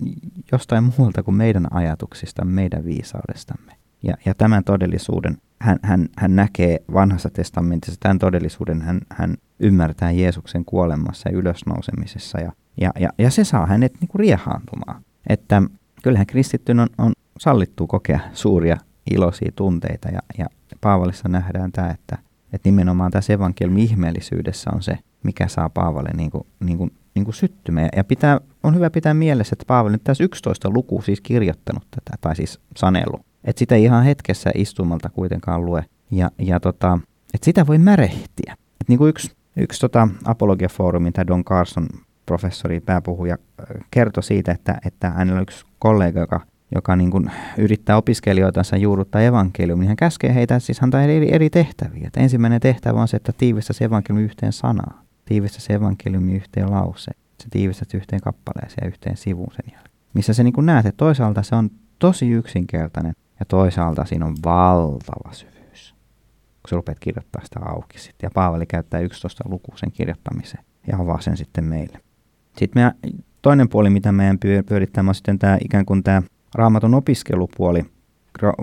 [0.52, 3.72] jostain muualta kuin meidän ajatuksista, meidän viisaudestamme.
[4.02, 10.10] Ja, ja tämän todellisuuden hän, hän, hän näkee vanhassa testamentissa, tämän todellisuuden hän, hän ymmärtää
[10.10, 12.40] Jeesuksen kuolemassa ja ylösnousemisessa.
[12.40, 15.02] Ja, ja, ja, ja se saa hänet niin kuin riehaantumaan.
[15.28, 15.62] Että
[16.04, 18.76] kyllähän kristittyn on, on sallittu kokea suuria
[19.10, 20.08] iloisia tunteita.
[20.08, 20.46] Ja, ja
[20.80, 22.18] Paavalissa nähdään tämä, että,
[22.52, 27.24] että nimenomaan tässä evankeliumin ihmeellisyydessä on se, mikä saa Paavalle niin kuin, niin kuin, niin
[27.24, 27.88] kuin syttymään.
[27.96, 32.18] Ja pitää, on hyvä pitää mielessä, että Paavali nyt tässä 11 luku siis kirjoittanut tätä,
[32.20, 33.20] tai siis sanelu.
[33.44, 35.84] Että sitä ei ihan hetkessä istumalta kuitenkaan lue.
[36.10, 36.98] Ja, ja tota,
[37.34, 38.56] että sitä voi märehtiä.
[38.80, 41.86] Et niin kuin yksi, yksi tota apologiafoorumin, tämä Don Carson
[42.26, 43.36] professori, pääpuhuja,
[43.90, 46.40] kertoi siitä, että, että hänellä on yksi kollega, joka
[46.74, 48.76] joka niin kuin yrittää opiskelijoitansa
[49.26, 52.06] evankeliumin, niin hän käskee heitä, siis antaa eri, eri tehtäviä.
[52.06, 57.48] Että ensimmäinen tehtävä on se, että tiivistäisi evankeliumi yhteen sanaan, tiivistäisi evankeliumi yhteen lauseen, se
[57.50, 59.94] tiivistäisi yhteen kappaleeseen ja yhteen sivuun sen jälkeen.
[60.14, 64.36] Missä se niin kuin näet, että toisaalta se on tosi yksinkertainen ja toisaalta siinä on
[64.44, 65.94] valtava syvyys,
[66.62, 68.26] kun sä rupeat kirjoittaa sitä auki sitten.
[68.26, 72.00] Ja Paavali käyttää 11 luku sen kirjoittamiseen ja avaa sen sitten meille.
[72.56, 73.12] Sitten me,
[73.42, 76.22] toinen puoli, mitä meidän pyörittämään on sitten tämä ikään kuin tämä
[76.54, 77.84] raamatun opiskelupuoli,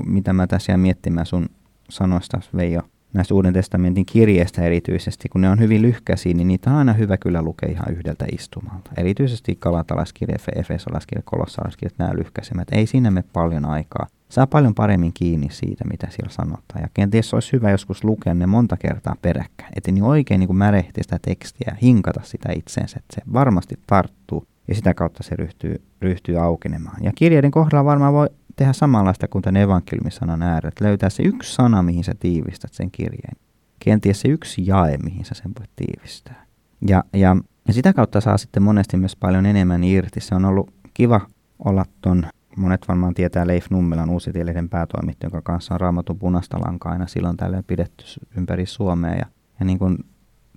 [0.06, 1.50] mitä mä tässä jään miettimään sun
[1.90, 2.82] sanoista, Veijo,
[3.14, 7.18] näistä Uuden testamentin kirjeistä erityisesti, kun ne on hyvin lyhkäisiä, niin niitä on aina hyvä
[7.18, 8.92] kyllä lukea ihan yhdeltä istumalta.
[8.98, 12.68] Erityisesti kalatalaiskirje, efesolaiskirje, kolossalaiskirje, nämä lyhkäisemmät.
[12.72, 14.08] Ei siinä me paljon aikaa.
[14.32, 16.82] Saa paljon paremmin kiinni siitä, mitä siellä sanotaan.
[16.82, 19.74] Ja kenties olisi hyvä joskus lukea ne monta kertaa peräkkäin.
[19.76, 24.48] Että niin oikein niin märehtiä sitä tekstiä ja hinkata sitä itseensä, että se varmasti tarttuu
[24.68, 27.04] ja sitä kautta se ryhtyy, ryhtyy aukenemaan.
[27.04, 31.84] Ja kirjeiden kohdalla varmaan voi tehdä samanlaista kuin tämän evankeliumisanan äärellä, löytää se yksi sana,
[31.84, 33.36] mihin sä tiivistät sen kirjeen.
[33.80, 36.46] Kenties se yksi jae, mihin sä sen voit tiivistää.
[36.88, 37.36] Ja, ja,
[37.68, 40.20] ja sitä kautta saa sitten monesti myös paljon enemmän irti.
[40.20, 41.22] Se on ollut kiva
[41.66, 42.26] olla ton,
[42.58, 47.38] monet varmaan tietää Leif Nummelan uusitielinen päätoimittaja, jonka kanssa on raamatun punaista lankaa aina silloin
[47.38, 48.06] tällöin pidetty
[48.38, 49.16] ympäri Suomea.
[49.16, 49.26] Ja,
[49.60, 49.98] ja niin kuin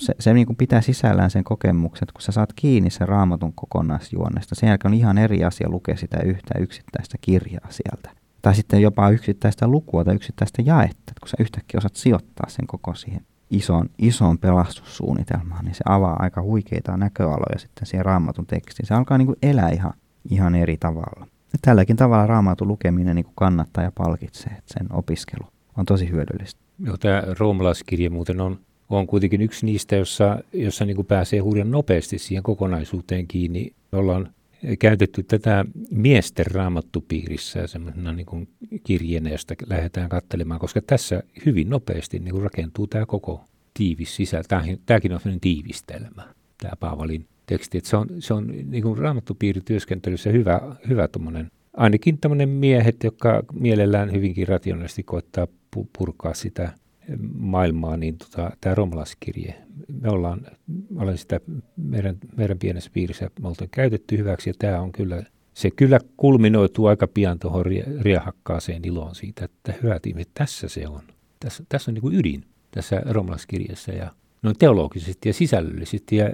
[0.01, 3.53] se, se niin kuin pitää sisällään sen kokemuksen, että kun sä saat kiinni sen raamatun
[3.55, 8.11] kokonaisjuonnesta, sen jälkeen on ihan eri asia lukea sitä yhtä yksittäistä kirjaa sieltä.
[8.43, 12.67] Tai sitten jopa yksittäistä lukua tai yksittäistä jaetta, että kun sä yhtäkkiä osaat sijoittaa sen
[12.67, 18.87] koko siihen isoon, isoon pelastussuunnitelmaan, niin se avaa aika huikeita näköaloja sitten siihen raamatun tekstiin.
[18.87, 19.93] Se alkaa niin kuin elää ihan,
[20.31, 21.27] ihan eri tavalla.
[21.63, 26.61] Tälläkin tavalla raamatun lukeminen niin kuin kannattaa ja palkitsee, että sen opiskelu on tosi hyödyllistä.
[26.87, 31.71] Joo, tämä roomalaiskirje muuten on on kuitenkin yksi niistä, jossa, jossa niin kuin pääsee hurjan
[31.71, 33.73] nopeasti siihen kokonaisuuteen kiinni.
[33.93, 34.33] Me ollaan
[34.79, 38.49] käytetty tätä miesten raamattupiirissä semmoisena niin kuin
[38.85, 44.61] kirjeenä, josta lähdetään katselemaan, koska tässä hyvin nopeasti niin kuin rakentuu tämä koko tiivis sisältö.
[44.87, 46.23] Tämäkin on sellainen tiivistelmä,
[46.63, 47.79] tämä Paavalin teksti.
[47.79, 53.43] Että se on, se on niin kuin raamattupiirityöskentelyssä hyvä, hyvä tommonen, ainakin tämmöinen miehet, jotka
[53.53, 55.47] mielellään hyvinkin rationaalisesti koittaa
[55.99, 56.73] purkaa sitä
[57.35, 59.55] maailmaa, niin tota, tämä romalaiskirje,
[60.03, 60.47] me ollaan,
[60.97, 61.41] olen sitä
[61.77, 65.23] meidän, meidän pienessä piirissä me ollaan käytetty hyväksi, ja tämä on kyllä,
[65.55, 67.65] se kyllä kulminoituu aika pian tuohon
[68.01, 71.03] riehakkaaseen iloon siitä, että hyvät ihmiset, tässä se on.
[71.41, 74.11] Tässä, tässä on niin kuin ydin tässä romalaiskirjassa, ja
[74.45, 76.25] noin teologisesti ja sisällöllisesti ja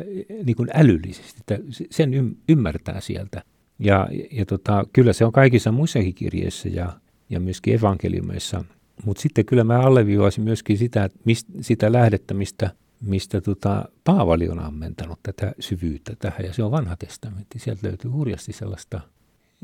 [0.44, 1.58] niin kuin älyllisesti, että
[1.90, 3.42] sen ymmärtää sieltä.
[3.78, 6.92] Ja, ja tota, kyllä se on kaikissa muissakin kirjeissä ja,
[7.30, 8.64] ja myöskin evankeliumeissa–
[9.04, 12.70] mutta sitten kyllä mä alleviivaisin myöskin sitä, mist, sitä lähdettä, mistä,
[13.00, 17.58] mistä tota, Paavali on ammentanut tätä syvyyttä tähän, ja se on vanha testamentti.
[17.58, 19.00] Sieltä löytyy hurjasti sellaista,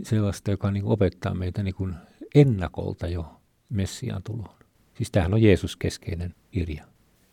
[0.03, 1.95] sellaista joka niin opettaa meitä niin kuin
[2.35, 4.57] ennakolta jo Messiaan tuloon.
[4.95, 6.85] Siis tämähän on Jeesus-keskeinen kirja.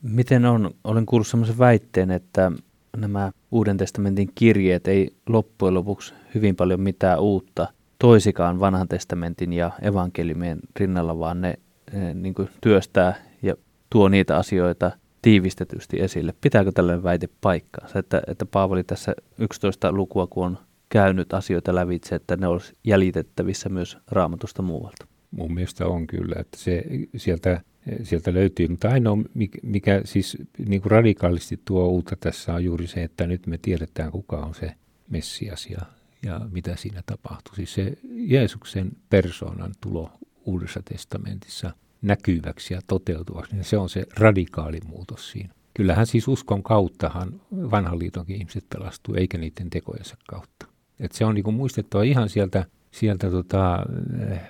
[0.04, 2.52] Miten on, olen kuullut sellaisen väitteen, että
[2.98, 7.68] nämä Uuden testamentin kirjeet ei loppujen lopuksi hyvin paljon mitään uutta
[8.00, 11.60] toisikaan vanhan testamentin ja evankeliumien rinnalla, vaan ne
[11.94, 13.56] Eh, niin kuin työstää ja
[13.90, 16.34] tuo niitä asioita tiivistetysti esille.
[16.42, 20.58] Pitääkö tällainen väite paikkaansa, että, että Paavali tässä 11 lukua, kun on
[20.90, 25.08] käynyt asioita lävitse, että ne olisi jäljitettävissä myös raamatusta muualta?
[25.32, 26.84] Mun mielestä on kyllä, että se
[27.16, 27.62] sieltä,
[28.04, 29.18] sieltä löytyy, mutta ainoa
[29.64, 34.12] mikä, siis niin kuin radikaalisti tuo uutta tässä on juuri se, että nyt me tiedetään
[34.12, 34.74] kuka on se
[35.10, 35.80] Messias ja,
[36.24, 37.56] ja mitä siinä tapahtuu.
[37.56, 40.12] Siis se Jeesuksen persoonan tulo
[40.46, 45.54] Uudessa testamentissa näkyväksi ja toteutuvaksi, niin se on se radikaali muutos siinä.
[45.74, 50.66] Kyllähän siis uskon kauttahan vanhan liitonkin ihmiset pelastuu, eikä niiden tekojensa kautta.
[51.00, 53.86] Et se on niinku muistettava ihan sieltä, sieltä tota,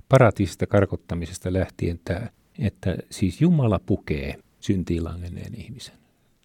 [0.09, 5.95] paratiisista karkottamisesta lähtien, että, että siis Jumala pukee syntiin langenneen ihmisen,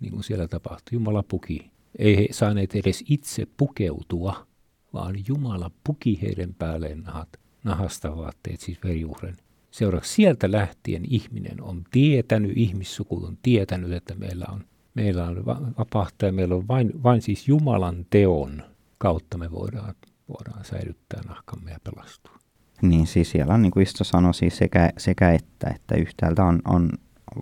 [0.00, 0.96] niin kuin siellä tapahtui.
[0.96, 1.70] Jumala puki.
[1.98, 4.46] Ei he saaneet edes itse pukeutua,
[4.92, 7.28] vaan Jumala puki heidän päälleen nahat,
[7.64, 9.36] nahasta vaatteet, siis veriuhren
[9.70, 15.46] Seuraavaksi sieltä lähtien ihminen on tietänyt, ihmissuku on tietänyt, että meillä on, meillä on
[15.78, 18.62] vapahtaja, meillä on vain, vain siis Jumalan teon
[18.98, 19.94] kautta me voidaan,
[20.28, 22.38] voidaan säilyttää nahkamme ja pelastua.
[22.82, 26.60] Niin siis siellä on, niin kuin Isto sanoi, siis sekä, sekä että, että yhtäältä on,
[26.64, 26.90] on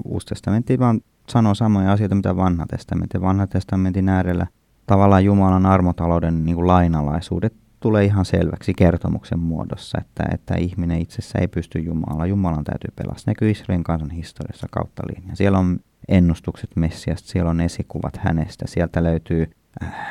[0.04, 3.20] Uusi testamentti vaan sanoo samoja asioita, mitä vanha testamentti.
[3.20, 4.46] Vanha testamentin äärellä
[4.86, 11.38] tavallaan Jumalan armotalouden niin kuin lainalaisuudet tulee ihan selväksi kertomuksen muodossa, että, että ihminen itsessä
[11.38, 12.28] ei pysty Jumalaan.
[12.28, 13.30] Jumalan täytyy pelastaa.
[13.30, 15.36] Näkyy Israelin kansan historiassa kautta linja.
[15.36, 19.50] Siellä on ennustukset Messiasta, siellä on esikuvat hänestä, sieltä löytyy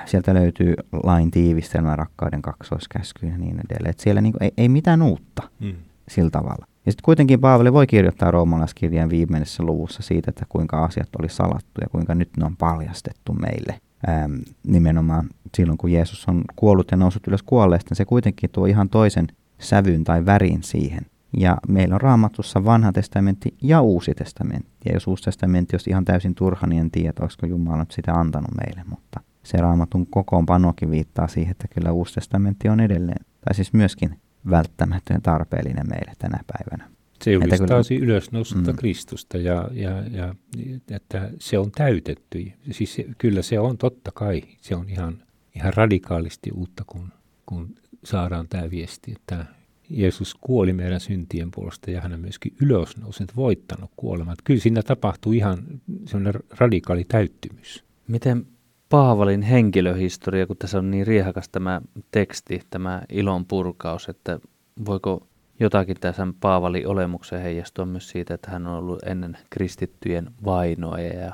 [0.06, 0.73] sieltä löytyy
[1.04, 3.89] lain tiivistelmä, rakkauden kaksoiskäsky ja niin edelleen.
[3.89, 5.73] Et siellä niinku ei, ei mitään uutta mm.
[6.08, 6.65] sillä tavalla.
[6.86, 11.82] Ja sitten kuitenkin Paavali voi kirjoittaa roomalaiskirjan viimeisessä luvussa siitä, että kuinka asiat oli salattu
[11.82, 13.80] ja kuinka nyt ne on paljastettu meille.
[14.10, 14.36] Ähm,
[14.67, 19.28] nimenomaan silloin, kun Jeesus on kuollut ja noussut ylös kuolleesta, se kuitenkin tuo ihan toisen
[19.60, 21.06] sävyn tai värin siihen.
[21.38, 24.71] Ja meillä on raamatussa vanha testamentti ja uusi testamentti.
[24.86, 28.13] Ja jos uusi testamentti olisi ihan täysin turha, niin en tiedä, olisiko Jumala nyt sitä
[28.13, 28.82] antanut meille.
[28.89, 34.20] Mutta se raamatun kokoonpanokin viittaa siihen, että kyllä uusi testamentti on edelleen, tai siis myöskin
[34.50, 36.96] välttämätön ja tarpeellinen meille tänä päivänä.
[37.22, 38.78] Se julistaa kyllä, ylösnostusta mm.
[38.78, 40.36] Kristusta ja, ja, ja
[40.92, 42.52] että se on täytetty.
[42.72, 45.24] Siis kyllä se on totta kai, se on ihan,
[45.56, 47.12] ihan radikaalisti uutta, kun,
[47.46, 49.46] kun saadaan tämä viesti, että
[49.90, 54.40] Jeesus kuoli meidän syntien puolesta ja hän on myöskin ylösnouset voittanut kuolemat.
[54.44, 55.64] Kyllä siinä tapahtuu ihan
[56.06, 57.84] sellainen radikaali täyttymys.
[58.08, 58.46] Miten
[58.96, 61.82] Paavalin henkilöhistoria, kun tässä on niin riehakas tämä
[62.12, 64.40] teksti, tämä ilon purkaus, että
[64.86, 65.28] voiko
[65.60, 71.34] jotakin tässä Paavalin olemukseen heijastua myös siitä, että hän on ollut ennen kristittyjen vainoa ja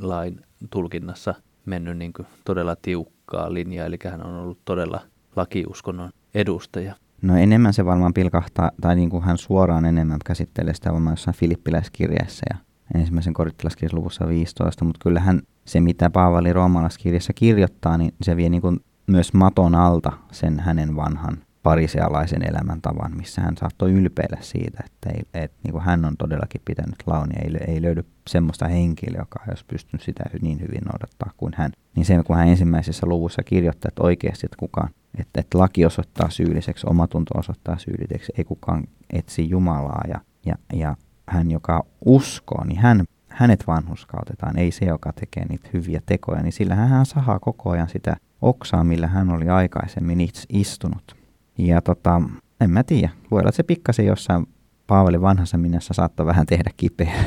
[0.00, 0.40] lain
[0.70, 1.34] tulkinnassa
[1.66, 5.00] mennyt niin kuin todella tiukkaa linjaa, eli hän on ollut todella
[5.36, 6.94] lakiuskonnon edustaja.
[7.22, 11.36] No enemmän se varmaan pilkahtaa, tai niin kuin hän suoraan enemmän käsittelee sitä varmaan jossain
[11.36, 12.56] filippiläiskirjassa ja
[12.94, 18.62] ensimmäisen korittilaskirjassa luvussa 15, mutta kyllähän se, mitä Paavali roomalaiskirjassa kirjoittaa, niin se vie niin
[18.62, 25.10] kuin myös maton alta sen hänen vanhan parisealaisen elämäntavan, missä hän saattoi ylpeillä siitä, että,
[25.10, 29.40] ei, että niin kuin hän on todellakin pitänyt launia, ei, ei löydy semmoista henkilöä, joka
[29.48, 31.72] olisi pystynyt sitä niin hyvin noudattaa kuin hän.
[31.96, 36.30] Niin se, kun hän ensimmäisessä luvussa kirjoittaa, että oikeasti että kukaan, että, että laki osoittaa
[36.30, 40.96] syylliseksi, omatunto osoittaa syylliseksi, ei kukaan etsi Jumalaa ja, ja, ja
[41.28, 46.52] hän, joka uskoo, niin hän, hänet vanhuskautetaan, ei se, joka tekee niitä hyviä tekoja, niin
[46.52, 51.16] sillä hän sahaa koko ajan sitä oksaa, millä hän oli aikaisemmin itse istunut.
[51.58, 52.22] Ja tota,
[52.60, 54.46] en mä tiedä, voi olla, että se pikkasen jossain
[54.86, 57.24] Paavali vanhassa minässä saattoi vähän tehdä kipeää.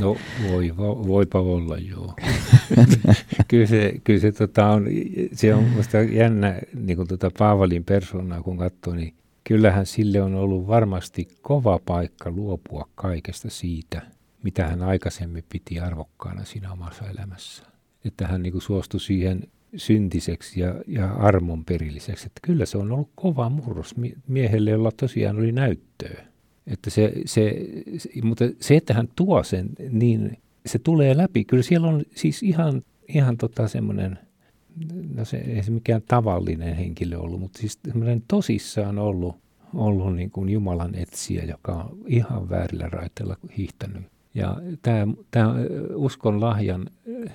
[0.00, 0.16] No
[0.50, 0.72] voi,
[1.06, 2.14] voipa olla joo.
[3.48, 4.86] kyllä se, kyllä se, tota on,
[5.32, 10.34] se on musta jännä niin kuin tota Paavalin persoonaa kun katsoo, niin kyllähän sille on
[10.34, 14.02] ollut varmasti kova paikka luopua kaikesta siitä,
[14.42, 17.62] mitä hän aikaisemmin piti arvokkaana siinä omassa elämässä.
[18.04, 22.26] Että hän niin suostui siihen syntiseksi ja, ja armon perilliseksi.
[22.26, 23.94] Että kyllä se on ollut kova murros
[24.26, 26.24] miehelle, jolla tosiaan oli näyttöä.
[26.66, 27.66] Että se, se,
[27.98, 31.44] se, mutta se, että hän tuo sen, niin se tulee läpi.
[31.44, 34.18] Kyllä siellä on siis ihan, ihan tota semmoinen,
[35.14, 37.80] no se ei se mikään tavallinen henkilö ollut, mutta siis
[38.28, 39.36] tosissaan ollut,
[39.74, 44.02] ollut niin kuin Jumalan etsiä, joka on ihan väärillä raiteilla hiihtänyt.
[44.34, 45.54] Ja tämä, tämä
[45.94, 46.86] uskon lahjan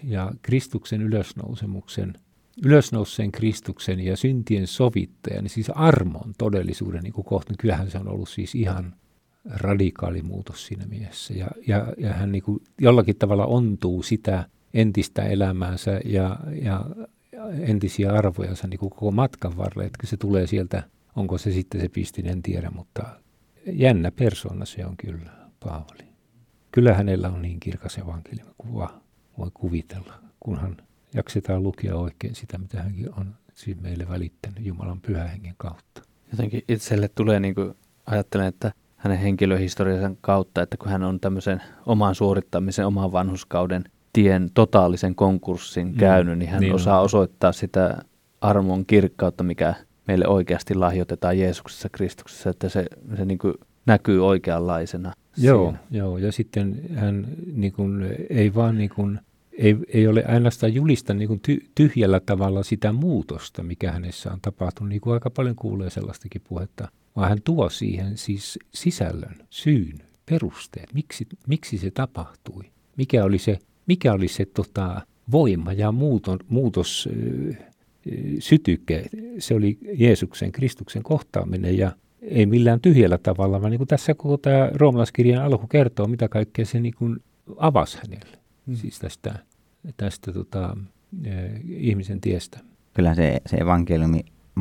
[0.04, 2.14] ja Kristuksen ylösnousemuksen–
[2.64, 7.98] ylösnouseen Kristuksen ja syntien sovittajan, niin siis armon todellisuuden niin kuin kohta, niin kyllähän se
[7.98, 8.94] on ollut siis ihan
[9.46, 11.34] radikaali muutos siinä mielessä.
[11.34, 16.86] Ja, ja, ja hän niin kuin jollakin tavalla ontuu sitä entistä elämäänsä ja, ja
[17.50, 20.84] entisiä arvojansa niin koko matkan varrella, että se tulee sieltä,
[21.16, 23.04] onko se sitten se pistin, en tiedä, mutta
[23.66, 26.06] jännä persona se on kyllä Paavali.
[26.72, 29.02] Kyllä hänellä on niin kirkas evankeliumi kuin vaan
[29.38, 30.78] voi kuvitella, kunhan
[31.14, 36.02] jaksetaan lukea oikein sitä, mitä hänkin on siinä meille välittänyt Jumalan pyhähengen kautta.
[36.32, 37.74] Jotenkin itselle tulee, niin kuin
[38.06, 43.84] ajattelen, että hänen henkilöhistoriansa kautta, että kun hän on tämmöisen oman suorittamisen, oman vanhuskauden
[44.16, 47.06] tien totaalisen konkurssin mm, käynyt, niin hän niin osaa on.
[47.06, 47.98] osoittaa sitä
[48.42, 49.74] armon kirkkautta, mikä
[50.08, 52.86] meille oikeasti lahjoitetaan Jeesuksessa Kristuksessa, että se,
[53.18, 53.54] se niin kuin
[53.86, 55.14] näkyy oikeanlaisena.
[55.38, 59.20] Joo, joo, ja sitten hän niin kuin, ei vaan niin kuin
[59.58, 64.40] ei, ei ole ainoastaan julista niin kuin ty, tyhjällä tavalla sitä muutosta, mikä hänessä on
[64.42, 70.00] tapahtunut, niin kuin aika paljon kuulee sellaistakin puhetta, vaan hän tuo siihen siis sisällön, syyn,
[70.30, 72.64] perusteet, miksi, miksi se tapahtui,
[72.98, 77.10] mikä oli se, mikä oli se tota, voima ja muuton, muutos,
[78.40, 79.06] sytyke,
[79.40, 84.38] se oli Jeesuksen, Kristuksen kohtaaminen ja ei millään tyhjällä tavalla, vaan niin kuin tässä koko
[84.38, 87.20] tämä roomalaiskirjan alku kertoo, mitä kaikkea se niin kuin
[87.58, 88.76] avasi hänelle mm.
[88.76, 89.40] siis tästä,
[89.98, 90.78] tästä tota,
[91.68, 92.60] ihmisen tiestä.
[92.94, 94.20] Kyllä se, se evankeliumi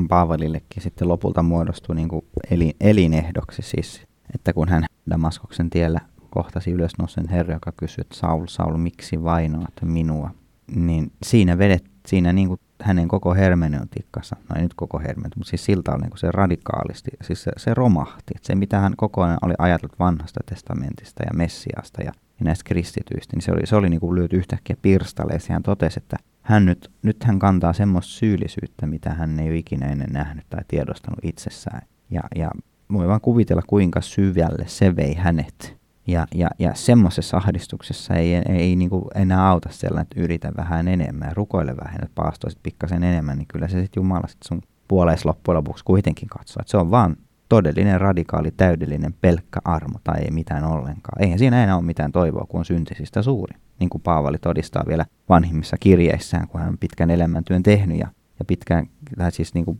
[0.08, 4.02] Paavalillekin sitten lopulta muodostui niin kuin elin, elinehdoksi siis,
[4.34, 6.00] että kun hän Damaskoksen tiellä
[6.34, 10.30] kohtasi ylösnousen Herra, joka kysyi, että Saul, Saul, miksi vainoat minua,
[10.74, 15.50] niin siinä vedet, siinä niin kuin hänen koko hermeneutiikkansa, no ei nyt koko hermeneutiikka, mutta
[15.50, 18.32] siis siltä oli niin kuin se radikaalisti, siis se, se romahti.
[18.36, 22.64] Että se, mitä hän koko ajan oli ajatellut vanhasta testamentista ja Messiasta ja ja näistä
[22.66, 25.52] kristityistä, niin se oli, se oli niin kuin lyöty yhtäkkiä pirstaleeseen.
[25.52, 29.86] Hän totesi, että hän nyt, nyt hän kantaa semmoista syyllisyyttä, mitä hän ei ole ikinä
[29.86, 31.82] ennen nähnyt tai tiedostanut itsessään.
[32.10, 32.50] Ja, ja
[32.92, 35.76] voi vaan kuvitella, kuinka syvälle se vei hänet.
[36.06, 41.28] Ja, ja, ja semmoisessa ahdistuksessa ei, ei, niin enää auta sellainen, että yritä vähän enemmän
[41.28, 45.24] ja rukoile vähän, että paastoisit pikkasen enemmän, niin kyllä se sitten Jumala sit sun puoleis
[45.24, 46.60] loppujen lopuksi kuitenkin katsoo.
[46.60, 47.16] Että se on vaan
[47.48, 51.22] todellinen, radikaali, täydellinen, pelkkä armo tai ei mitään ollenkaan.
[51.22, 53.58] Eihän siinä enää ole mitään toivoa, kun on syntisistä suuri.
[53.80, 58.44] Niin kuin Paavali todistaa vielä vanhimmissa kirjeissään, kun hän on pitkän elämäntyön tehnyt ja, ja
[58.44, 58.86] pitkään,
[59.18, 59.78] tai siis niin kuin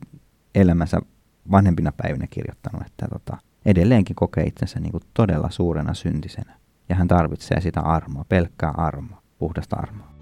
[0.55, 1.01] elämänsä
[1.51, 3.37] vanhempina päivinä kirjoittanut, että tota,
[3.67, 6.55] edelleenkin kokee itsensä niin kuin todella suurena syntisenä.
[6.89, 10.15] Ja hän tarvitsee sitä armoa, pelkkää armoa, puhdasta armoa.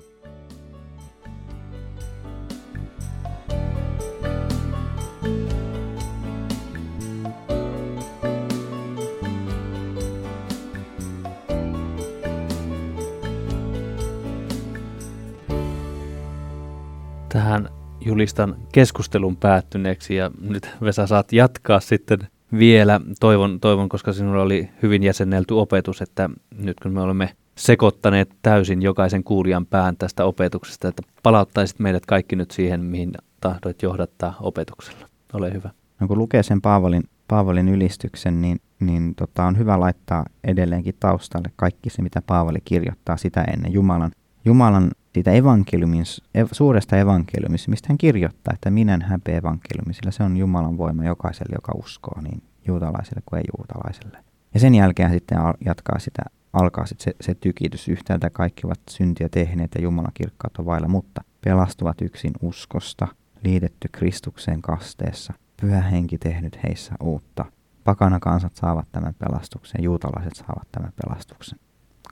[17.28, 17.68] Tähän
[18.00, 22.18] julistan keskustelun päättyneeksi ja nyt Vesa saat jatkaa sitten
[22.58, 23.00] vielä.
[23.20, 28.82] Toivon, toivon, koska sinulla oli hyvin jäsennelty opetus, että nyt kun me olemme sekoittaneet täysin
[28.82, 35.08] jokaisen kuulijan pään tästä opetuksesta, että palauttaisit meidät kaikki nyt siihen, mihin tahdoit johdattaa opetuksella.
[35.32, 35.70] Ole hyvä.
[36.00, 41.52] No kun lukee sen Paavalin, Paavalin ylistyksen, niin, niin tota, on hyvä laittaa edelleenkin taustalle
[41.56, 44.10] kaikki se, mitä Paavali kirjoittaa sitä ennen Jumalan,
[44.44, 46.04] Jumalan siitä evankeliumin,
[46.34, 51.04] ev, suuresta evankeliumista, mistä hän kirjoittaa, että minä häpeä evankeliumi, sillä se on Jumalan voima
[51.04, 54.18] jokaiselle, joka uskoo, niin juutalaiselle kuin ei juutalaiselle.
[54.54, 59.28] Ja sen jälkeen sitten jatkaa sitä, alkaa sitten se, se tykitys yhtäältä kaikki ovat syntiä
[59.28, 63.08] tehneet ja Jumalan kirkkautta vailla, mutta pelastuvat yksin uskosta,
[63.44, 67.44] liitetty Kristukseen kasteessa, pyhä henki tehnyt heissä uutta.
[67.84, 71.58] Pakana kansat saavat tämän pelastuksen, juutalaiset saavat tämän pelastuksen.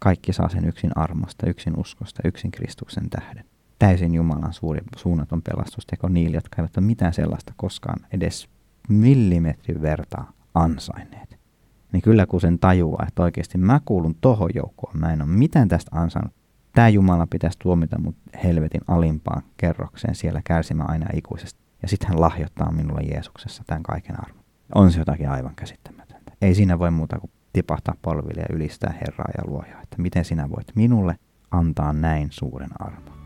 [0.01, 3.45] Kaikki saa sen yksin armosta, yksin uskosta, yksin Kristuksen tähden.
[3.79, 8.49] Täysin Jumalan suuri, suunnaton pelastusteko niille, jotka eivät ole mitään sellaista koskaan edes
[8.89, 11.39] millimetrin vertaa ansainneet.
[11.93, 15.69] Niin kyllä kun sen tajuaa, että oikeasti mä kuulun tohon joukkoon, mä en ole mitään
[15.69, 16.35] tästä ansainnut.
[16.75, 21.61] Tämä Jumala pitäisi tuomita mut helvetin alimpaan kerrokseen siellä kärsimään aina ikuisesti.
[21.83, 24.45] Ja sitten hän lahjoittaa minulle Jeesuksessa tämän kaiken arvon.
[24.75, 26.33] On se jotakin aivan käsittämätöntä.
[26.43, 30.51] Ei siinä voi muuta kuin tipahtaa polville ja ylistää Herraa ja luojaa, että miten sinä
[30.51, 31.17] voit minulle
[31.51, 33.21] antaa näin suuren armon.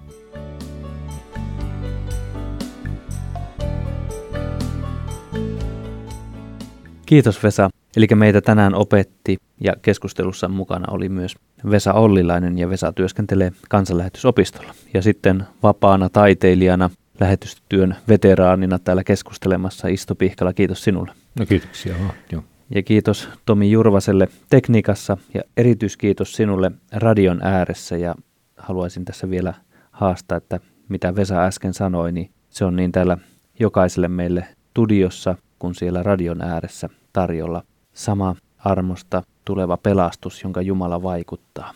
[7.07, 7.71] Kiitos Vesa.
[7.97, 11.37] Eli meitä tänään opetti ja keskustelussa mukana oli myös
[11.71, 14.75] Vesa Ollilainen ja Vesa työskentelee kansanlähetysopistolla.
[14.95, 21.13] Ja sitten vapaana taiteilijana, lähetystyön veteraanina täällä keskustelemassa Isto Pihkala, kiitos sinulle.
[21.39, 21.95] No kiitoksia.
[22.33, 22.45] Joo.
[22.71, 28.15] Ja kiitos Tomi Jurvaselle tekniikassa ja erityiskiitos sinulle radion ääressä ja
[28.57, 29.55] haluaisin tässä vielä
[29.91, 33.19] haastaa, että mitä Vesa äsken sanoi, niin se on niin täällä
[33.61, 37.63] jokaiselle meille studiossa kuin siellä radion ääressä tarjolla
[37.93, 41.75] sama armosta tuleva pelastus, jonka Jumala vaikuttaa.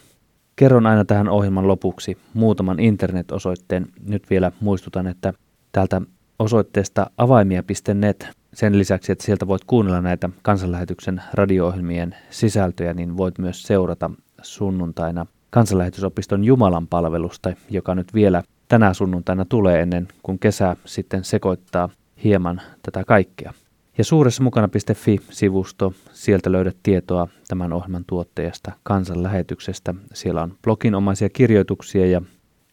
[0.57, 3.86] Kerron aina tähän ohjelman lopuksi muutaman internetosoitteen.
[4.09, 5.32] Nyt vielä muistutan, että
[5.72, 6.03] täältä
[6.39, 8.28] osoitteesta avaimia.net
[8.59, 14.11] sen lisäksi, että sieltä voit kuunnella näitä kansanlähetyksen radio-ohjelmien sisältöjä, niin voit myös seurata
[14.43, 21.89] sunnuntaina kansanlähetysopiston Jumalan palvelusta, joka nyt vielä tänä sunnuntaina tulee ennen kuin kesä sitten sekoittaa
[22.25, 23.53] hieman tätä kaikkea.
[23.99, 29.95] Ja suuressa mukana.fi-sivusto, sieltä löydät tietoa tämän ohjelman tuottajasta, kansanlähetyksestä.
[30.15, 32.23] Siellä on bloginomaisia kirjoituksia ja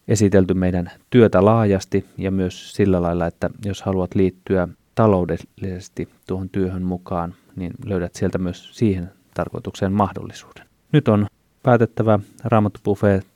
[0.08, 6.82] esitelty meidän työtä laajasti ja myös sillä lailla, että jos haluat liittyä taloudellisesti tuohon työhön
[6.82, 10.66] mukaan, niin löydät sieltä myös siihen tarkoitukseen mahdollisuuden.
[10.92, 11.26] Nyt on
[11.62, 12.80] päätettävä Raamattu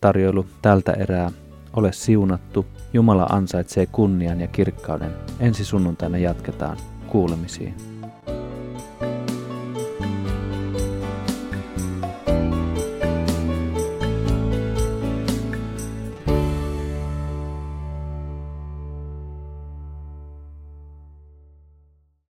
[0.00, 1.30] tarjoilu tältä erää.
[1.76, 2.66] Ole siunattu.
[2.92, 5.12] Jumala ansaitsee kunnian ja kirkkauden.
[5.40, 7.74] Ensi sunnuntaina jatketaan kuulemisiin.